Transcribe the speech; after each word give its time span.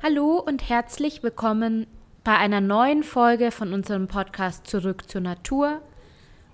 Hallo 0.00 0.38
und 0.38 0.68
herzlich 0.68 1.24
willkommen 1.24 1.88
bei 2.22 2.36
einer 2.36 2.60
neuen 2.60 3.02
Folge 3.02 3.50
von 3.50 3.72
unserem 3.72 4.06
Podcast 4.06 4.68
Zurück 4.68 5.10
zur 5.10 5.22
Natur. 5.22 5.82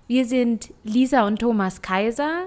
Wir 0.07 0.25
sind 0.25 0.73
Lisa 0.83 1.27
und 1.27 1.41
Thomas 1.41 1.83
Kaiser 1.83 2.45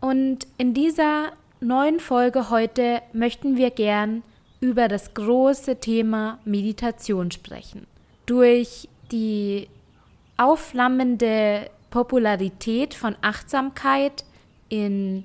und 0.00 0.48
in 0.58 0.74
dieser 0.74 1.30
neuen 1.60 2.00
Folge 2.00 2.50
heute 2.50 3.00
möchten 3.12 3.56
wir 3.56 3.70
gern 3.70 4.24
über 4.58 4.88
das 4.88 5.14
große 5.14 5.78
Thema 5.78 6.40
Meditation 6.44 7.30
sprechen. 7.30 7.86
Durch 8.26 8.88
die 9.12 9.68
aufflammende 10.36 11.70
Popularität 11.90 12.94
von 12.94 13.14
Achtsamkeit 13.22 14.24
in 14.68 15.22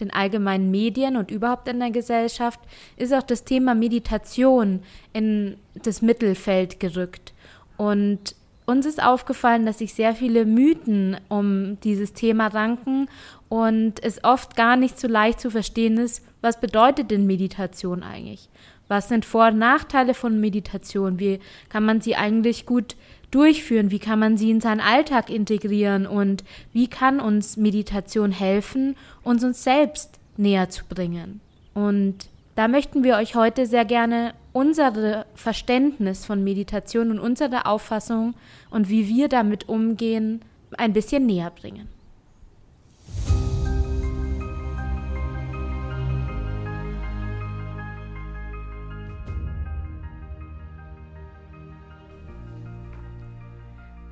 den 0.00 0.12
allgemeinen 0.12 0.70
Medien 0.70 1.16
und 1.16 1.30
überhaupt 1.30 1.68
in 1.68 1.80
der 1.80 1.90
Gesellschaft 1.90 2.60
ist 2.96 3.14
auch 3.14 3.22
das 3.22 3.44
Thema 3.44 3.74
Meditation 3.74 4.80
in 5.12 5.56
das 5.74 6.02
Mittelfeld 6.02 6.80
gerückt. 6.80 7.32
Und 7.76 8.34
uns 8.66 8.84
ist 8.84 9.02
aufgefallen, 9.02 9.64
dass 9.64 9.78
sich 9.78 9.94
sehr 9.94 10.14
viele 10.14 10.44
Mythen 10.44 11.16
um 11.28 11.78
dieses 11.80 12.12
Thema 12.12 12.48
ranken 12.48 13.08
und 13.48 14.02
es 14.02 14.24
oft 14.24 14.56
gar 14.56 14.76
nicht 14.76 14.98
so 14.98 15.06
leicht 15.06 15.40
zu 15.40 15.50
verstehen 15.50 15.98
ist, 15.98 16.22
was 16.40 16.60
bedeutet 16.60 17.10
denn 17.10 17.26
Meditation 17.26 18.02
eigentlich? 18.02 18.48
Was 18.88 19.08
sind 19.08 19.24
Vor- 19.24 19.48
und 19.48 19.58
Nachteile 19.58 20.14
von 20.14 20.40
Meditation? 20.40 21.18
Wie 21.18 21.40
kann 21.68 21.84
man 21.84 22.00
sie 22.00 22.16
eigentlich 22.16 22.66
gut 22.66 22.96
durchführen? 23.30 23.90
Wie 23.90 23.98
kann 23.98 24.18
man 24.18 24.36
sie 24.36 24.50
in 24.50 24.60
seinen 24.60 24.80
Alltag 24.80 25.30
integrieren? 25.30 26.06
Und 26.06 26.44
wie 26.72 26.88
kann 26.88 27.20
uns 27.20 27.56
Meditation 27.56 28.30
helfen, 28.30 28.96
uns 29.22 29.42
uns 29.42 29.64
selbst 29.64 30.18
näher 30.36 30.68
zu 30.68 30.84
bringen? 30.84 31.40
Und 31.74 32.28
da 32.54 32.68
möchten 32.68 33.04
wir 33.04 33.16
euch 33.16 33.34
heute 33.34 33.66
sehr 33.66 33.84
gerne 33.84 34.34
unser 34.52 35.26
Verständnis 35.34 36.24
von 36.24 36.42
Meditation 36.42 37.10
und 37.10 37.18
unsere 37.18 37.66
Auffassung 37.66 38.34
und 38.70 38.88
wie 38.88 39.08
wir 39.08 39.28
damit 39.28 39.68
umgehen, 39.68 40.40
ein 40.78 40.94
bisschen 40.94 41.26
näher 41.26 41.50
bringen. 41.50 41.88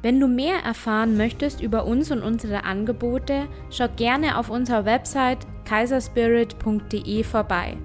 Wenn 0.05 0.21
du 0.21 0.29
mehr 0.29 0.59
erfahren 0.59 1.17
möchtest 1.17 1.63
über 1.63 1.87
uns 1.87 2.11
und 2.11 2.23
unsere 2.23 2.65
Angebote, 2.65 3.47
schau 3.71 3.89
gerne 3.97 4.37
auf 4.37 4.51
unserer 4.51 4.85
Website 4.85 5.39
kaiserspirit.de 5.65 7.25
vorbei. 7.25 7.79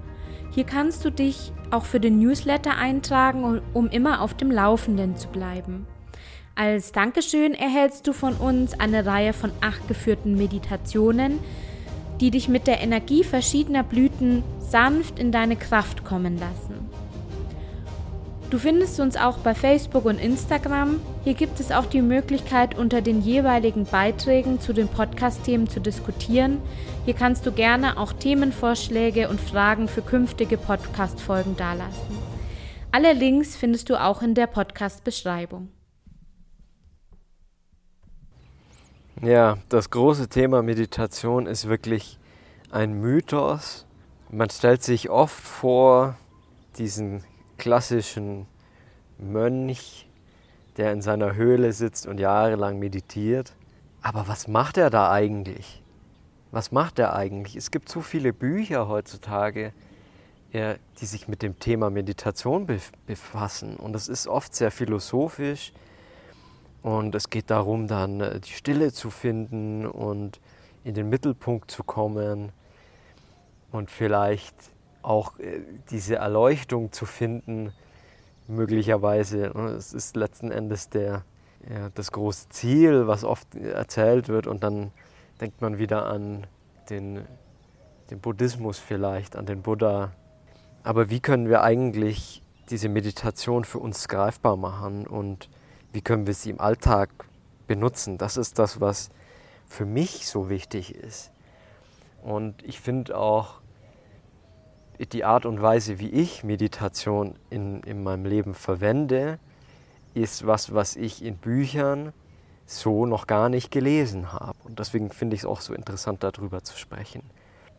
Hier 0.50 0.64
kannst 0.64 1.02
du 1.02 1.10
dich 1.10 1.50
auch 1.70 1.86
für 1.86 1.98
den 1.98 2.18
Newsletter 2.18 2.76
eintragen, 2.76 3.62
um 3.72 3.88
immer 3.88 4.20
auf 4.20 4.34
dem 4.34 4.50
Laufenden 4.50 5.16
zu 5.16 5.28
bleiben. 5.28 5.86
Als 6.54 6.92
Dankeschön 6.92 7.54
erhältst 7.54 8.06
du 8.06 8.12
von 8.12 8.34
uns 8.34 8.78
eine 8.78 9.06
Reihe 9.06 9.32
von 9.32 9.50
acht 9.62 9.88
geführten 9.88 10.36
Meditationen, 10.36 11.38
die 12.20 12.30
dich 12.30 12.48
mit 12.48 12.66
der 12.66 12.82
Energie 12.82 13.24
verschiedener 13.24 13.82
Blüten 13.82 14.42
sanft 14.58 15.18
in 15.18 15.32
deine 15.32 15.56
Kraft 15.56 16.04
kommen 16.04 16.36
lassen. 16.36 16.86
Du 18.50 18.58
findest 18.58 19.00
uns 19.00 19.16
auch 19.16 19.38
bei 19.38 19.54
Facebook 19.54 20.04
und 20.04 20.20
Instagram. 20.20 21.00
Hier 21.22 21.34
gibt 21.34 21.60
es 21.60 21.70
auch 21.70 21.84
die 21.84 22.00
Möglichkeit, 22.00 22.78
unter 22.78 23.02
den 23.02 23.20
jeweiligen 23.20 23.84
Beiträgen 23.84 24.58
zu 24.58 24.72
den 24.72 24.88
Podcast-Themen 24.88 25.68
zu 25.68 25.78
diskutieren. 25.78 26.62
Hier 27.04 27.12
kannst 27.12 27.44
du 27.44 27.52
gerne 27.52 27.98
auch 27.98 28.14
Themenvorschläge 28.14 29.28
und 29.28 29.38
Fragen 29.38 29.86
für 29.86 30.00
künftige 30.00 30.56
Podcast-Folgen 30.56 31.58
dalassen. 31.58 32.16
Alle 32.90 33.12
Links 33.12 33.54
findest 33.54 33.90
du 33.90 34.00
auch 34.02 34.22
in 34.22 34.34
der 34.34 34.46
Podcast-Beschreibung. 34.46 35.68
Ja, 39.20 39.58
das 39.68 39.90
große 39.90 40.30
Thema 40.30 40.62
Meditation 40.62 41.46
ist 41.46 41.68
wirklich 41.68 42.18
ein 42.70 42.94
Mythos. 42.94 43.84
Man 44.30 44.48
stellt 44.48 44.82
sich 44.82 45.10
oft 45.10 45.42
vor, 45.42 46.16
diesen 46.78 47.22
klassischen 47.58 48.46
Mönch, 49.18 50.06
der 50.76 50.92
in 50.92 51.02
seiner 51.02 51.34
Höhle 51.34 51.72
sitzt 51.72 52.06
und 52.06 52.18
jahrelang 52.18 52.78
meditiert. 52.78 53.54
Aber 54.02 54.28
was 54.28 54.48
macht 54.48 54.76
er 54.76 54.90
da 54.90 55.10
eigentlich? 55.10 55.82
Was 56.50 56.72
macht 56.72 56.98
er 56.98 57.14
eigentlich? 57.14 57.56
Es 57.56 57.70
gibt 57.70 57.88
so 57.88 58.00
viele 58.00 58.32
Bücher 58.32 58.88
heutzutage, 58.88 59.72
die 60.52 61.06
sich 61.06 61.28
mit 61.28 61.42
dem 61.42 61.58
Thema 61.60 61.90
Meditation 61.90 62.66
befassen. 63.06 63.76
Und 63.76 63.92
das 63.92 64.08
ist 64.08 64.26
oft 64.26 64.54
sehr 64.54 64.72
philosophisch. 64.72 65.72
Und 66.82 67.14
es 67.14 67.30
geht 67.30 67.50
darum, 67.50 67.86
dann 67.86 68.20
äh, 68.20 68.40
die 68.40 68.52
Stille 68.52 68.92
zu 68.92 69.10
finden 69.10 69.86
und 69.86 70.40
in 70.82 70.94
den 70.94 71.10
Mittelpunkt 71.10 71.70
zu 71.70 71.84
kommen 71.84 72.52
und 73.70 73.90
vielleicht 73.90 74.54
auch 75.02 75.38
äh, 75.38 75.60
diese 75.90 76.16
Erleuchtung 76.16 76.90
zu 76.90 77.04
finden, 77.04 77.72
möglicherweise. 78.50 79.52
Ne, 79.54 79.70
es 79.70 79.92
ist 79.92 80.16
letzten 80.16 80.50
Endes 80.50 80.88
der, 80.88 81.24
ja, 81.68 81.90
das 81.94 82.12
große 82.12 82.48
Ziel, 82.50 83.06
was 83.06 83.24
oft 83.24 83.54
erzählt 83.54 84.28
wird 84.28 84.46
und 84.46 84.62
dann 84.62 84.92
denkt 85.40 85.60
man 85.60 85.78
wieder 85.78 86.06
an 86.06 86.46
den, 86.90 87.24
den 88.10 88.20
Buddhismus 88.20 88.78
vielleicht, 88.78 89.36
an 89.36 89.46
den 89.46 89.62
Buddha. 89.62 90.12
Aber 90.82 91.10
wie 91.10 91.20
können 91.20 91.48
wir 91.48 91.62
eigentlich 91.62 92.42
diese 92.70 92.88
Meditation 92.88 93.64
für 93.64 93.78
uns 93.78 94.08
greifbar 94.08 94.56
machen 94.56 95.06
und 95.06 95.48
wie 95.92 96.02
können 96.02 96.26
wir 96.26 96.34
sie 96.34 96.50
im 96.50 96.60
Alltag 96.60 97.10
benutzen? 97.66 98.18
Das 98.18 98.36
ist 98.36 98.58
das, 98.58 98.80
was 98.80 99.10
für 99.66 99.86
mich 99.86 100.26
so 100.26 100.48
wichtig 100.48 100.94
ist. 100.94 101.32
Und 102.22 102.62
ich 102.64 102.80
finde 102.80 103.16
auch, 103.16 103.60
die 105.08 105.24
Art 105.24 105.46
und 105.46 105.62
Weise, 105.62 105.98
wie 105.98 106.10
ich 106.10 106.44
Meditation 106.44 107.34
in, 107.48 107.82
in 107.82 108.02
meinem 108.02 108.26
Leben 108.26 108.54
verwende, 108.54 109.38
ist 110.14 110.46
was, 110.46 110.74
was 110.74 110.96
ich 110.96 111.24
in 111.24 111.36
Büchern 111.36 112.12
so 112.66 113.06
noch 113.06 113.26
gar 113.26 113.48
nicht 113.48 113.70
gelesen 113.70 114.32
habe. 114.32 114.56
Und 114.64 114.78
deswegen 114.78 115.10
finde 115.10 115.34
ich 115.34 115.42
es 115.42 115.46
auch 115.46 115.60
so 115.60 115.74
interessant, 115.74 116.22
darüber 116.22 116.62
zu 116.62 116.76
sprechen. 116.76 117.22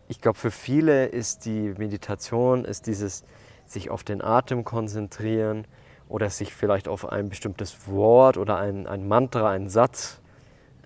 Ich 0.07 0.19
glaube, 0.19 0.37
für 0.37 0.51
viele 0.51 1.05
ist 1.05 1.45
die 1.45 1.73
Meditation, 1.77 2.65
ist 2.65 2.87
dieses 2.87 3.23
sich 3.65 3.89
auf 3.89 4.03
den 4.03 4.21
Atem 4.21 4.65
konzentrieren 4.65 5.65
oder 6.09 6.29
sich 6.29 6.53
vielleicht 6.53 6.89
auf 6.89 7.07
ein 7.07 7.29
bestimmtes 7.29 7.87
Wort 7.87 8.37
oder 8.37 8.57
ein, 8.57 8.87
ein 8.87 9.07
Mantra, 9.07 9.49
einen 9.49 9.69
Satz 9.69 10.19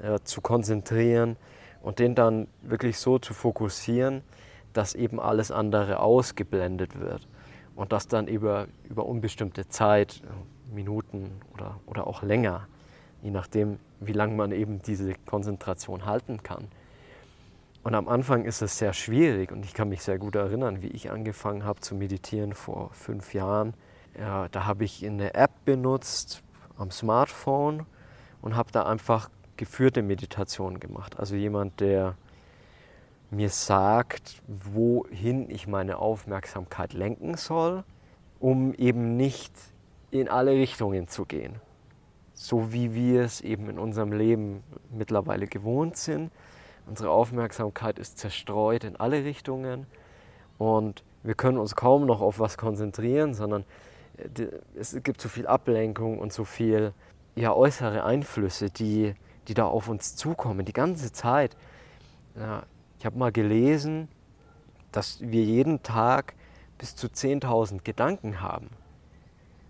äh, 0.01 0.19
zu 0.23 0.41
konzentrieren 0.41 1.37
und 1.81 1.97
den 1.97 2.13
dann 2.13 2.47
wirklich 2.61 2.99
so 2.99 3.17
zu 3.17 3.33
fokussieren, 3.33 4.21
dass 4.77 4.93
eben 4.93 5.19
alles 5.19 5.51
andere 5.51 5.99
ausgeblendet 5.99 6.99
wird 6.99 7.27
und 7.75 7.91
das 7.91 8.07
dann 8.07 8.27
über, 8.27 8.67
über 8.89 9.05
unbestimmte 9.05 9.67
Zeit, 9.67 10.21
Minuten 10.73 11.31
oder, 11.53 11.79
oder 11.85 12.07
auch 12.07 12.23
länger, 12.23 12.67
je 13.21 13.31
nachdem, 13.31 13.79
wie 13.99 14.11
lange 14.11 14.35
man 14.35 14.51
eben 14.51 14.81
diese 14.81 15.13
Konzentration 15.25 16.05
halten 16.05 16.43
kann. 16.43 16.67
Und 17.83 17.93
am 17.93 18.07
Anfang 18.07 18.45
ist 18.45 18.61
es 18.61 18.79
sehr 18.79 18.93
schwierig 18.93 19.51
und 19.51 19.63
ich 19.63 19.73
kann 19.73 19.89
mich 19.89 20.01
sehr 20.01 20.17
gut 20.17 20.35
erinnern, 20.35 20.81
wie 20.81 20.87
ich 20.87 21.11
angefangen 21.11 21.63
habe 21.63 21.79
zu 21.81 21.95
meditieren 21.95 22.53
vor 22.53 22.89
fünf 22.93 23.33
Jahren. 23.33 23.75
Ja, 24.19 24.47
da 24.49 24.65
habe 24.65 24.85
ich 24.85 25.05
eine 25.05 25.35
App 25.35 25.51
benutzt 25.65 26.41
am 26.77 26.89
Smartphone 26.89 27.85
und 28.41 28.55
habe 28.55 28.71
da 28.71 28.83
einfach 28.83 29.29
geführte 29.55 30.01
Meditationen 30.01 30.79
gemacht. 30.79 31.19
Also 31.19 31.35
jemand, 31.35 31.79
der 31.79 32.15
mir 33.35 33.49
sagt, 33.49 34.41
wohin 34.47 35.49
ich 35.49 35.67
meine 35.67 35.97
Aufmerksamkeit 35.99 36.93
lenken 36.93 37.35
soll, 37.35 37.83
um 38.39 38.73
eben 38.73 39.17
nicht 39.17 39.51
in 40.11 40.29
alle 40.29 40.51
Richtungen 40.51 41.07
zu 41.07 41.25
gehen. 41.25 41.55
So 42.33 42.71
wie 42.71 42.93
wir 42.93 43.23
es 43.23 43.41
eben 43.41 43.69
in 43.69 43.79
unserem 43.79 44.11
Leben 44.11 44.63
mittlerweile 44.91 45.47
gewohnt 45.47 45.97
sind. 45.97 46.31
Unsere 46.87 47.09
Aufmerksamkeit 47.09 47.99
ist 47.99 48.19
zerstreut 48.19 48.83
in 48.83 48.95
alle 48.95 49.23
Richtungen 49.23 49.87
und 50.57 51.03
wir 51.23 51.33
können 51.33 51.57
uns 51.57 51.75
kaum 51.75 52.05
noch 52.05 52.21
auf 52.21 52.39
was 52.39 52.57
konzentrieren, 52.57 53.33
sondern 53.33 53.65
äh, 54.17 54.47
es 54.75 54.95
gibt 55.03 55.19
so 55.19 55.27
viel 55.27 55.47
Ablenkung 55.47 56.19
und 56.19 56.31
so 56.31 56.45
viel 56.45 56.93
ja, 57.35 57.53
äußere 57.53 58.03
Einflüsse, 58.03 58.69
die, 58.69 59.15
die 59.47 59.53
da 59.53 59.65
auf 59.65 59.89
uns 59.89 60.15
zukommen, 60.15 60.65
die 60.65 60.73
ganze 60.73 61.11
Zeit. 61.11 61.57
Ja, 62.35 62.63
ich 62.99 63.05
habe 63.05 63.17
mal 63.17 63.31
gelesen, 63.31 64.07
dass 64.91 65.19
wir 65.21 65.43
jeden 65.43 65.83
Tag 65.83 66.33
bis 66.77 66.95
zu 66.95 67.07
10.000 67.07 67.83
Gedanken 67.83 68.41
haben. 68.41 68.69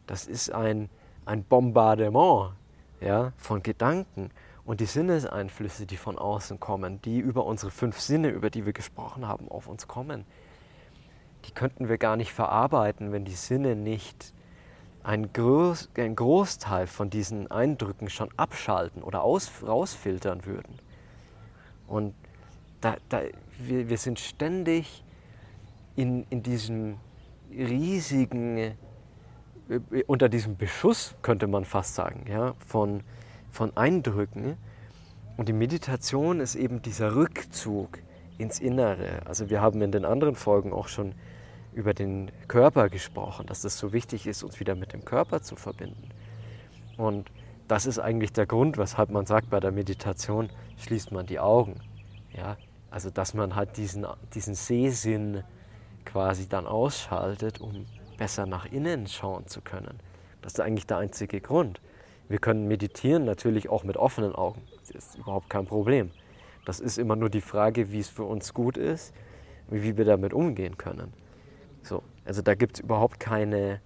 Das 0.08 0.28
ist 0.28 0.52
ein, 0.52 0.90
ein 1.26 1.44
Bombardement 1.44 2.54
ja, 3.02 3.34
von 3.38 3.64
Gedanken. 3.64 4.32
Und 4.66 4.80
die 4.80 4.86
Sinneseinflüsse, 4.86 5.86
die 5.86 5.98
von 5.98 6.18
außen 6.18 6.60
kommen, 6.60 7.02
die 7.04 7.20
über 7.20 7.46
unsere 7.46 7.72
fünf 7.72 8.00
Sinne, 8.00 8.30
über 8.30 8.50
die 8.50 8.66
wir 8.66 8.74
gesprochen 8.74 9.28
haben, 9.28 9.50
auf 9.50 9.68
uns 9.68 9.88
kommen, 9.88 10.26
die 11.46 11.52
könnten 11.52 11.88
wir 11.88 12.00
gar 12.00 12.16
nicht 12.16 12.34
verarbeiten, 12.34 13.12
wenn 13.12 13.26
die 13.26 13.36
Sinne 13.36 13.76
nicht 13.76 14.34
einen, 15.04 15.32
Groß, 15.32 15.90
einen 15.96 16.16
Großteil 16.16 16.88
von 16.88 17.12
diesen 17.12 17.52
Eindrücken 17.52 18.10
schon 18.10 18.30
abschalten 18.38 19.04
oder 19.04 19.22
aus, 19.22 19.52
rausfiltern 19.62 20.46
würden. 20.46 20.80
Und 21.88 22.16
da, 22.82 22.98
da, 23.10 23.22
wir, 23.60 23.90
wir 23.90 23.98
sind 23.98 24.20
ständig 24.20 25.04
in, 25.96 26.26
in 26.30 26.44
diesem 26.44 26.98
riesigen, 27.52 28.58
äh, 28.58 28.74
unter 30.08 30.30
diesem 30.30 30.58
Beschuss, 30.58 31.16
könnte 31.22 31.48
man 31.48 31.66
fast 31.66 31.96
sagen, 31.96 32.26
ja, 32.30 32.54
von, 32.66 33.02
von 33.52 33.76
Eindrücken. 33.76 34.58
Und 35.38 35.50
die 35.50 35.54
Meditation 35.54 36.40
ist 36.40 36.56
eben 36.56 36.82
dieser 36.82 37.16
Rückzug 37.16 38.00
ins 38.38 38.60
Innere. 38.60 39.22
Also 39.26 39.50
wir 39.50 39.62
haben 39.62 39.82
in 39.82 39.92
den 39.92 40.06
anderen 40.06 40.36
Folgen 40.36 40.74
auch 40.74 40.88
schon 40.88 41.14
über 41.74 41.94
den 41.94 42.32
Körper 42.48 42.90
gesprochen, 42.90 43.46
dass 43.48 43.64
es 43.64 43.78
so 43.78 43.92
wichtig 43.92 44.28
ist, 44.28 44.44
uns 44.44 44.60
wieder 44.60 44.76
mit 44.76 44.94
dem 44.94 45.04
Körper 45.04 45.42
zu 45.42 45.56
verbinden. 45.56 46.10
Und 46.98 47.30
das 47.68 47.86
ist 47.86 48.00
eigentlich 48.00 48.32
der 48.32 48.46
Grund, 48.46 48.78
weshalb 48.78 49.10
man 49.10 49.26
sagt, 49.26 49.50
bei 49.50 49.60
der 49.60 49.72
Meditation 49.72 50.50
schließt 50.78 51.12
man 51.12 51.26
die 51.26 51.40
Augen. 51.40 51.82
Ja? 52.36 52.58
Also 52.92 53.10
dass 53.10 53.34
man 53.34 53.56
halt 53.56 53.78
diesen, 53.78 54.06
diesen 54.34 54.56
Sehsinn 54.56 55.44
quasi 56.06 56.48
dann 56.48 56.68
ausschaltet, 56.68 57.60
um 57.60 57.86
besser 58.18 58.46
nach 58.46 58.66
innen 58.66 59.08
schauen 59.08 59.48
zu 59.48 59.62
können. 59.62 60.00
Das 60.42 60.54
ist 60.54 60.60
eigentlich 60.60 60.88
der 60.88 60.98
einzige 60.98 61.42
Grund. 61.42 61.82
Wir 62.30 62.40
können 62.40 62.68
meditieren 62.68 63.26
natürlich 63.26 63.70
auch 63.70 63.84
mit 63.84 63.98
offenen 63.98 64.34
Augen. 64.34 64.62
Das 64.80 64.92
ist 64.92 65.16
überhaupt 65.16 65.50
kein 65.50 65.66
Problem. 65.66 66.12
Das 66.66 66.80
ist 66.80 66.98
immer 66.98 67.16
nur 67.16 67.30
die 67.30 67.42
Frage, 67.42 67.92
wie 67.92 68.00
es 68.00 68.10
für 68.10 68.24
uns 68.24 68.54
gut 68.54 68.78
ist, 68.78 69.14
wie 69.70 69.98
wir 69.98 70.06
damit 70.06 70.34
umgehen 70.34 70.78
können. 70.78 71.14
So, 71.84 72.02
also 72.26 72.42
da 72.42 72.56
gibt 72.56 72.78
es 72.78 72.80
überhaupt 72.82 73.20
keine, 73.20 73.82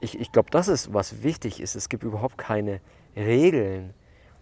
ich, 0.00 0.20
ich 0.20 0.32
glaube, 0.32 0.50
das 0.50 0.68
ist, 0.68 0.92
was 0.92 1.22
wichtig 1.22 1.60
ist. 1.60 1.74
Es 1.74 1.88
gibt 1.88 2.02
überhaupt 2.02 2.36
keine 2.36 2.80
Regeln, 3.16 3.94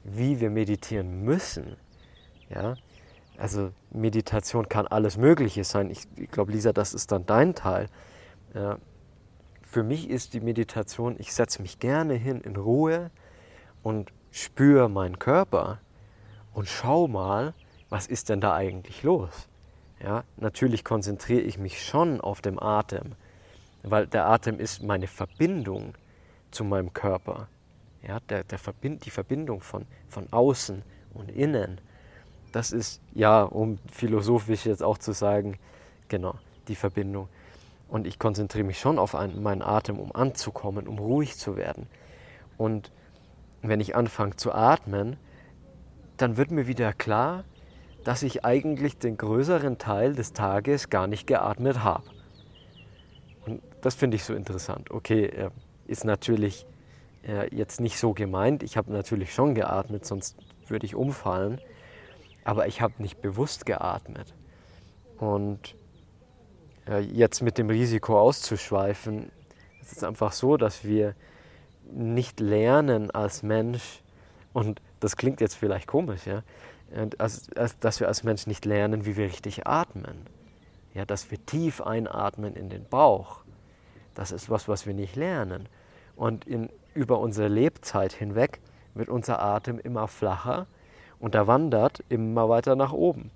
wie 0.03 0.41
wir 0.41 0.50
meditieren 0.50 1.23
müssen. 1.23 1.76
Ja? 2.49 2.75
Also 3.40 3.72
Meditation 3.90 4.69
kann 4.69 4.87
alles 4.87 5.16
Mögliche 5.16 5.64
sein. 5.64 5.90
Ich, 5.90 6.06
ich 6.16 6.31
glaube, 6.31 6.52
Lisa, 6.52 6.75
das 6.75 6.92
ist 6.92 7.10
dann 7.10 7.25
dein 7.25 7.54
Teil. 7.54 7.88
Ja? 8.52 8.76
Für 9.62 9.82
mich 9.82 10.10
ist 10.10 10.34
die 10.34 10.40
Meditation, 10.40 11.16
ich 11.19 11.32
setze 11.32 11.62
mich 11.62 11.78
gerne 11.78 12.14
hin 12.14 12.42
in 12.42 12.56
Ruhe 12.56 13.10
und 13.82 14.12
spüre 14.31 14.90
meinen 14.90 15.19
Körper 15.19 15.81
und 16.52 16.69
schau 16.69 17.08
mal, 17.08 17.54
was 17.88 18.06
ist 18.06 18.28
denn 18.28 18.42
da 18.42 18.54
eigentlich 18.54 19.02
los? 19.02 19.48
Ja, 20.02 20.25
natürlich 20.36 20.84
konzentriere 20.84 21.40
ich 21.40 21.56
mich 21.56 21.82
schon 21.82 22.20
auf 22.20 22.43
den 22.43 22.60
Atem, 22.60 23.12
weil 23.82 24.06
der 24.06 24.26
Atem 24.26 24.60
ist 24.60 24.82
meine 24.82 25.06
Verbindung 25.06 25.94
zu 26.50 26.62
meinem 26.62 26.93
Körper. 26.93 27.48
Ja, 28.02 28.20
der, 28.20 28.44
der 28.44 28.58
Verbind, 28.58 29.06
die 29.06 29.10
Verbindung 29.10 29.62
von, 29.62 29.86
von 30.08 30.31
außen 30.31 30.82
und 31.14 31.31
innen. 31.31 31.81
Das 32.52 32.73
ist, 32.73 33.00
ja, 33.14 33.43
um 33.43 33.79
philosophisch 33.91 34.67
jetzt 34.67 34.82
auch 34.82 34.99
zu 34.99 35.12
sagen, 35.12 35.58
genau, 36.08 36.35
die 36.69 36.75
Verbindung. 36.75 37.29
Und 37.88 38.06
ich 38.06 38.19
konzentriere 38.19 38.64
mich 38.64 38.79
schon 38.79 38.99
auf 38.99 39.14
einen, 39.14 39.43
meinen 39.43 39.62
Atem, 39.62 39.99
um 39.99 40.14
anzukommen, 40.14 40.87
um 40.87 40.99
ruhig 40.99 41.37
zu 41.37 41.56
werden. 41.56 41.87
Und 42.56 42.93
wenn 43.62 43.81
ich 43.81 43.97
anfange 43.97 44.37
zu 44.37 44.52
atmen, 44.52 45.17
dann 46.17 46.37
wird 46.37 46.50
mir 46.50 46.67
wieder 46.67 46.93
klar, 46.93 47.44
dass 48.05 48.23
ich 48.23 48.44
eigentlich 48.44 48.99
den 48.99 49.17
größeren 49.17 49.79
Teil 49.79 50.14
des 50.14 50.32
Tages 50.32 50.91
gar 50.91 51.06
nicht 51.06 51.26
geatmet 51.26 51.82
habe. 51.82 52.05
Und 53.46 53.62
das 53.81 53.94
finde 53.94 54.17
ich 54.17 54.25
so 54.25 54.35
interessant. 54.35 54.91
Okay, 54.91 55.25
äh, 55.26 55.50
ist 55.87 56.05
natürlich 56.05 56.67
äh, 57.26 57.55
jetzt 57.55 57.81
nicht 57.81 57.99
so 57.99 58.12
gemeint. 58.12 58.62
Ich 58.62 58.76
habe 58.76 58.93
natürlich 58.93 59.35
schon 59.35 59.55
geatmet, 59.55 60.06
sonst 60.06 60.37
würde 60.69 60.87
ich 60.87 60.94
umfallen. 60.94 61.61
Aber 62.50 62.67
ich 62.67 62.81
habe 62.81 62.94
nicht 62.99 63.23
bewusst 63.23 63.64
geatmet. 63.64 64.35
Und 65.19 65.76
äh, 66.88 66.99
jetzt 66.99 67.43
mit 67.43 67.58
dem 67.58 67.70
Risiko 67.70 68.19
auszuschweifen, 68.19 69.31
es 69.81 69.93
ist 69.93 70.02
einfach 70.02 70.32
so, 70.32 70.56
dass 70.56 70.82
wir 70.82 71.14
nicht 71.93 72.41
lernen 72.41 73.12
als 73.12 73.44
Mensch, 73.44 74.02
und 74.52 74.82
das 74.99 75.17
klingt 75.17 75.41
jetzt 75.41 75.55
vielleicht 75.55 75.87
komisch, 75.87 76.26
ja, 76.26 76.43
als, 77.19 77.52
als, 77.55 77.79
dass 77.79 78.00
wir 78.00 78.08
als 78.08 78.25
Mensch 78.25 78.49
nicht 78.49 78.64
lernen, 78.64 79.06
wie 79.06 79.17
wir 79.17 79.26
richtig 79.26 79.69
atmen. 79.69 80.26
Ja, 80.93 81.05
dass 81.05 81.31
wir 81.31 81.38
tief 81.46 81.81
einatmen 81.81 82.56
in 82.56 82.69
den 82.69 82.85
Bauch. 82.85 83.43
Das 84.17 84.32
ist 84.32 84.50
was, 84.50 84.67
was 84.67 84.87
wir 84.87 84.94
nicht 84.94 85.14
lernen. 85.14 85.69
Und 86.17 86.49
in, 86.49 86.69
über 86.94 87.20
unsere 87.20 87.46
Lebzeit 87.46 88.12
hinweg 88.12 88.58
wird 88.94 89.08
unser 89.08 89.41
Atem 89.41 89.79
immer 89.79 90.08
flacher 90.08 90.67
und 91.20 91.34
er 91.34 91.46
wandert 91.46 92.02
immer 92.08 92.49
weiter 92.49 92.75
nach 92.75 92.93
oben. 92.93 93.31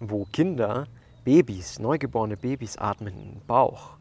Wo 0.00 0.26
Kinder, 0.32 0.86
Babys, 1.24 1.78
neugeborene 1.78 2.36
Babys 2.36 2.78
atmen 2.78 3.12
in 3.14 3.32
den 3.32 3.40
Bauch. 3.46 3.96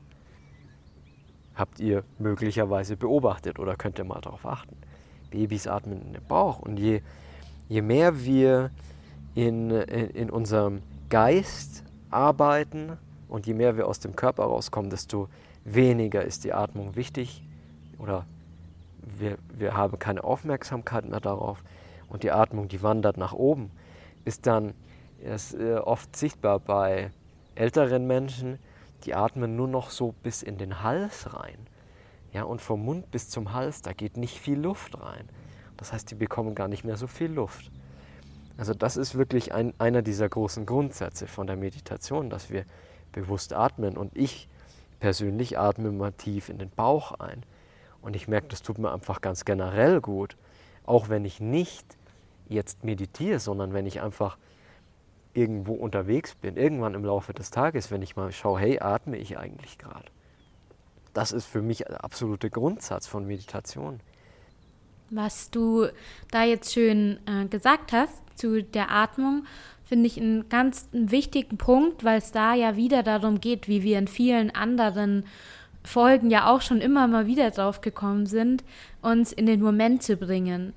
Habt 1.56 1.80
ihr 1.80 2.04
möglicherweise 2.20 2.96
beobachtet 2.96 3.60
oder 3.60 3.76
könnt 3.76 3.98
ihr 3.98 4.06
mal 4.06 4.22
darauf 4.22 4.46
achten. 4.46 4.78
Babys 5.32 5.68
atmen 5.68 6.02
in 6.02 6.14
den 6.14 6.28
Bauch. 6.28 6.60
Und 6.60 6.78
je, 6.78 7.02
je 7.68 7.82
mehr 7.82 8.24
wir 8.24 8.70
in, 9.34 9.72
in, 9.72 10.10
in 10.12 10.30
unserem 10.30 10.82
Geist 11.10 11.84
arbeiten 12.12 12.98
und 13.28 13.48
je 13.48 13.54
mehr 13.54 13.78
wir 13.78 13.88
aus 13.88 14.00
dem 14.00 14.16
Körper 14.16 14.44
rauskommen, 14.44 14.90
desto 14.90 15.28
weniger 15.64 16.24
ist 16.24 16.44
die 16.44 16.54
Atmung 16.54 16.96
wichtig 16.96 17.44
oder 17.98 18.26
wir, 19.18 19.38
wir 19.50 19.76
haben 19.76 19.98
keine 19.98 20.24
Aufmerksamkeit 20.24 21.06
mehr 21.10 21.20
darauf 21.20 21.64
und 22.10 22.24
die 22.24 22.31
Atmung, 22.31 22.68
die 22.68 22.81
wandert 22.81 23.18
nach 23.18 23.34
oben, 23.34 23.72
ist 24.24 24.48
dann 24.48 24.74
ist, 25.19 25.54
äh, 25.54 25.75
oft 25.75 26.16
sichtbar 26.16 26.60
bei 26.60 27.12
älteren 27.56 28.07
Menschen, 28.07 28.60
die 29.04 29.16
atmen 29.16 29.56
nur 29.56 29.68
noch 29.68 29.90
so 29.90 30.13
bis 30.24 30.44
in 30.44 30.57
den 30.57 30.84
Hals 30.84 31.34
rein. 31.34 31.57
Ja, 32.34 32.44
und 32.44 32.62
vom 32.62 32.84
Mund 32.84 33.12
bis 33.12 33.30
zum 33.30 33.54
Hals, 33.54 33.81
da 33.81 33.94
geht 33.94 34.18
nicht 34.18 34.40
viel 34.40 34.60
Luft 34.60 35.00
rein. 35.00 35.30
Das 35.78 35.94
heißt, 35.94 36.12
die 36.12 36.16
bekommen 36.16 36.56
gar 36.56 36.68
nicht 36.68 36.84
mehr 36.84 36.98
so 36.98 37.07
viel 37.07 37.31
Luft. 37.31 37.72
Also 38.58 38.74
das 38.74 38.98
ist 38.98 39.16
wirklich 39.16 39.54
ein, 39.54 39.74
einer 39.80 40.01
dieser 40.01 40.30
großen 40.30 40.66
Grundsätze 40.66 41.28
von 41.28 41.48
der 41.48 41.56
Meditation, 41.56 42.30
dass 42.30 42.50
wir 42.50 42.66
bewusst 43.12 43.54
atmen. 43.54 43.98
Und 43.98 44.16
ich 44.16 44.48
persönlich 45.00 45.58
atme 45.60 45.92
mal 45.92 46.13
tief 46.13 46.50
in 46.50 46.58
den 46.58 46.69
Bauch 46.69 47.13
ein. 47.19 47.44
Und 48.01 48.15
ich 48.15 48.27
merke, 48.27 48.48
das 48.48 48.62
tut 48.62 48.77
mir 48.77 48.91
einfach 48.91 49.22
ganz 49.22 49.46
generell 49.46 50.00
gut. 50.01 50.38
Auch 50.86 51.10
wenn 51.10 51.25
ich 51.25 51.39
nicht 51.39 51.86
jetzt 52.48 52.84
meditiere, 52.84 53.39
sondern 53.39 53.74
wenn 53.74 53.86
ich 53.86 54.01
einfach 54.01 54.38
irgendwo 55.34 55.74
unterwegs 55.74 56.36
bin, 56.36 56.56
irgendwann 56.56 56.94
im 56.94 57.04
Laufe 57.04 57.34
des 57.34 57.51
Tages, 57.51 57.92
wenn 57.92 58.01
ich 58.01 58.15
mal 58.15 58.32
schaue, 58.32 58.60
hey, 58.60 58.80
atme 58.80 59.18
ich 59.18 59.38
eigentlich 59.38 59.77
gerade? 59.77 60.06
Das 61.13 61.32
ist 61.32 61.46
für 61.46 61.62
mich 61.62 61.80
der 61.80 62.04
absolute 62.04 62.50
Grundsatz 62.50 63.08
von 63.08 63.25
Meditation. 63.25 64.00
Was 65.10 65.51
du 65.51 65.88
da 66.32 66.44
jetzt 66.44 66.74
schön 66.74 67.20
äh, 67.27 67.46
gesagt 67.48 67.92
hast 67.92 68.22
zu 68.36 68.63
der 68.63 68.92
Atmung, 68.92 69.46
finde 69.84 70.08
ich 70.08 70.20
einen 70.20 70.50
ganz 70.50 70.89
einen 70.94 71.12
wichtigen 71.12 71.58
Punkt, 71.58 72.04
weil 72.04 72.18
es 72.18 72.32
da 72.32 72.54
ja 72.54 72.75
wieder 72.75 73.04
darum 73.04 73.39
geht, 73.39 73.68
wie 73.68 73.84
wir 73.84 74.00
in 74.00 74.08
vielen 74.08 74.51
anderen 74.51 75.25
Folgen 75.86 76.30
ja 76.30 76.50
auch 76.50 76.62
schon 76.62 76.82
immer 76.82 77.08
mal 77.08 77.27
wieder 77.27 77.51
drauf 77.51 77.82
gekommen 77.82 78.25
sind, 78.25 78.63
uns 79.01 79.32
in 79.32 79.46
den 79.46 79.62
Moment 79.62 80.04
zu 80.04 80.18
bringen. 80.18 80.74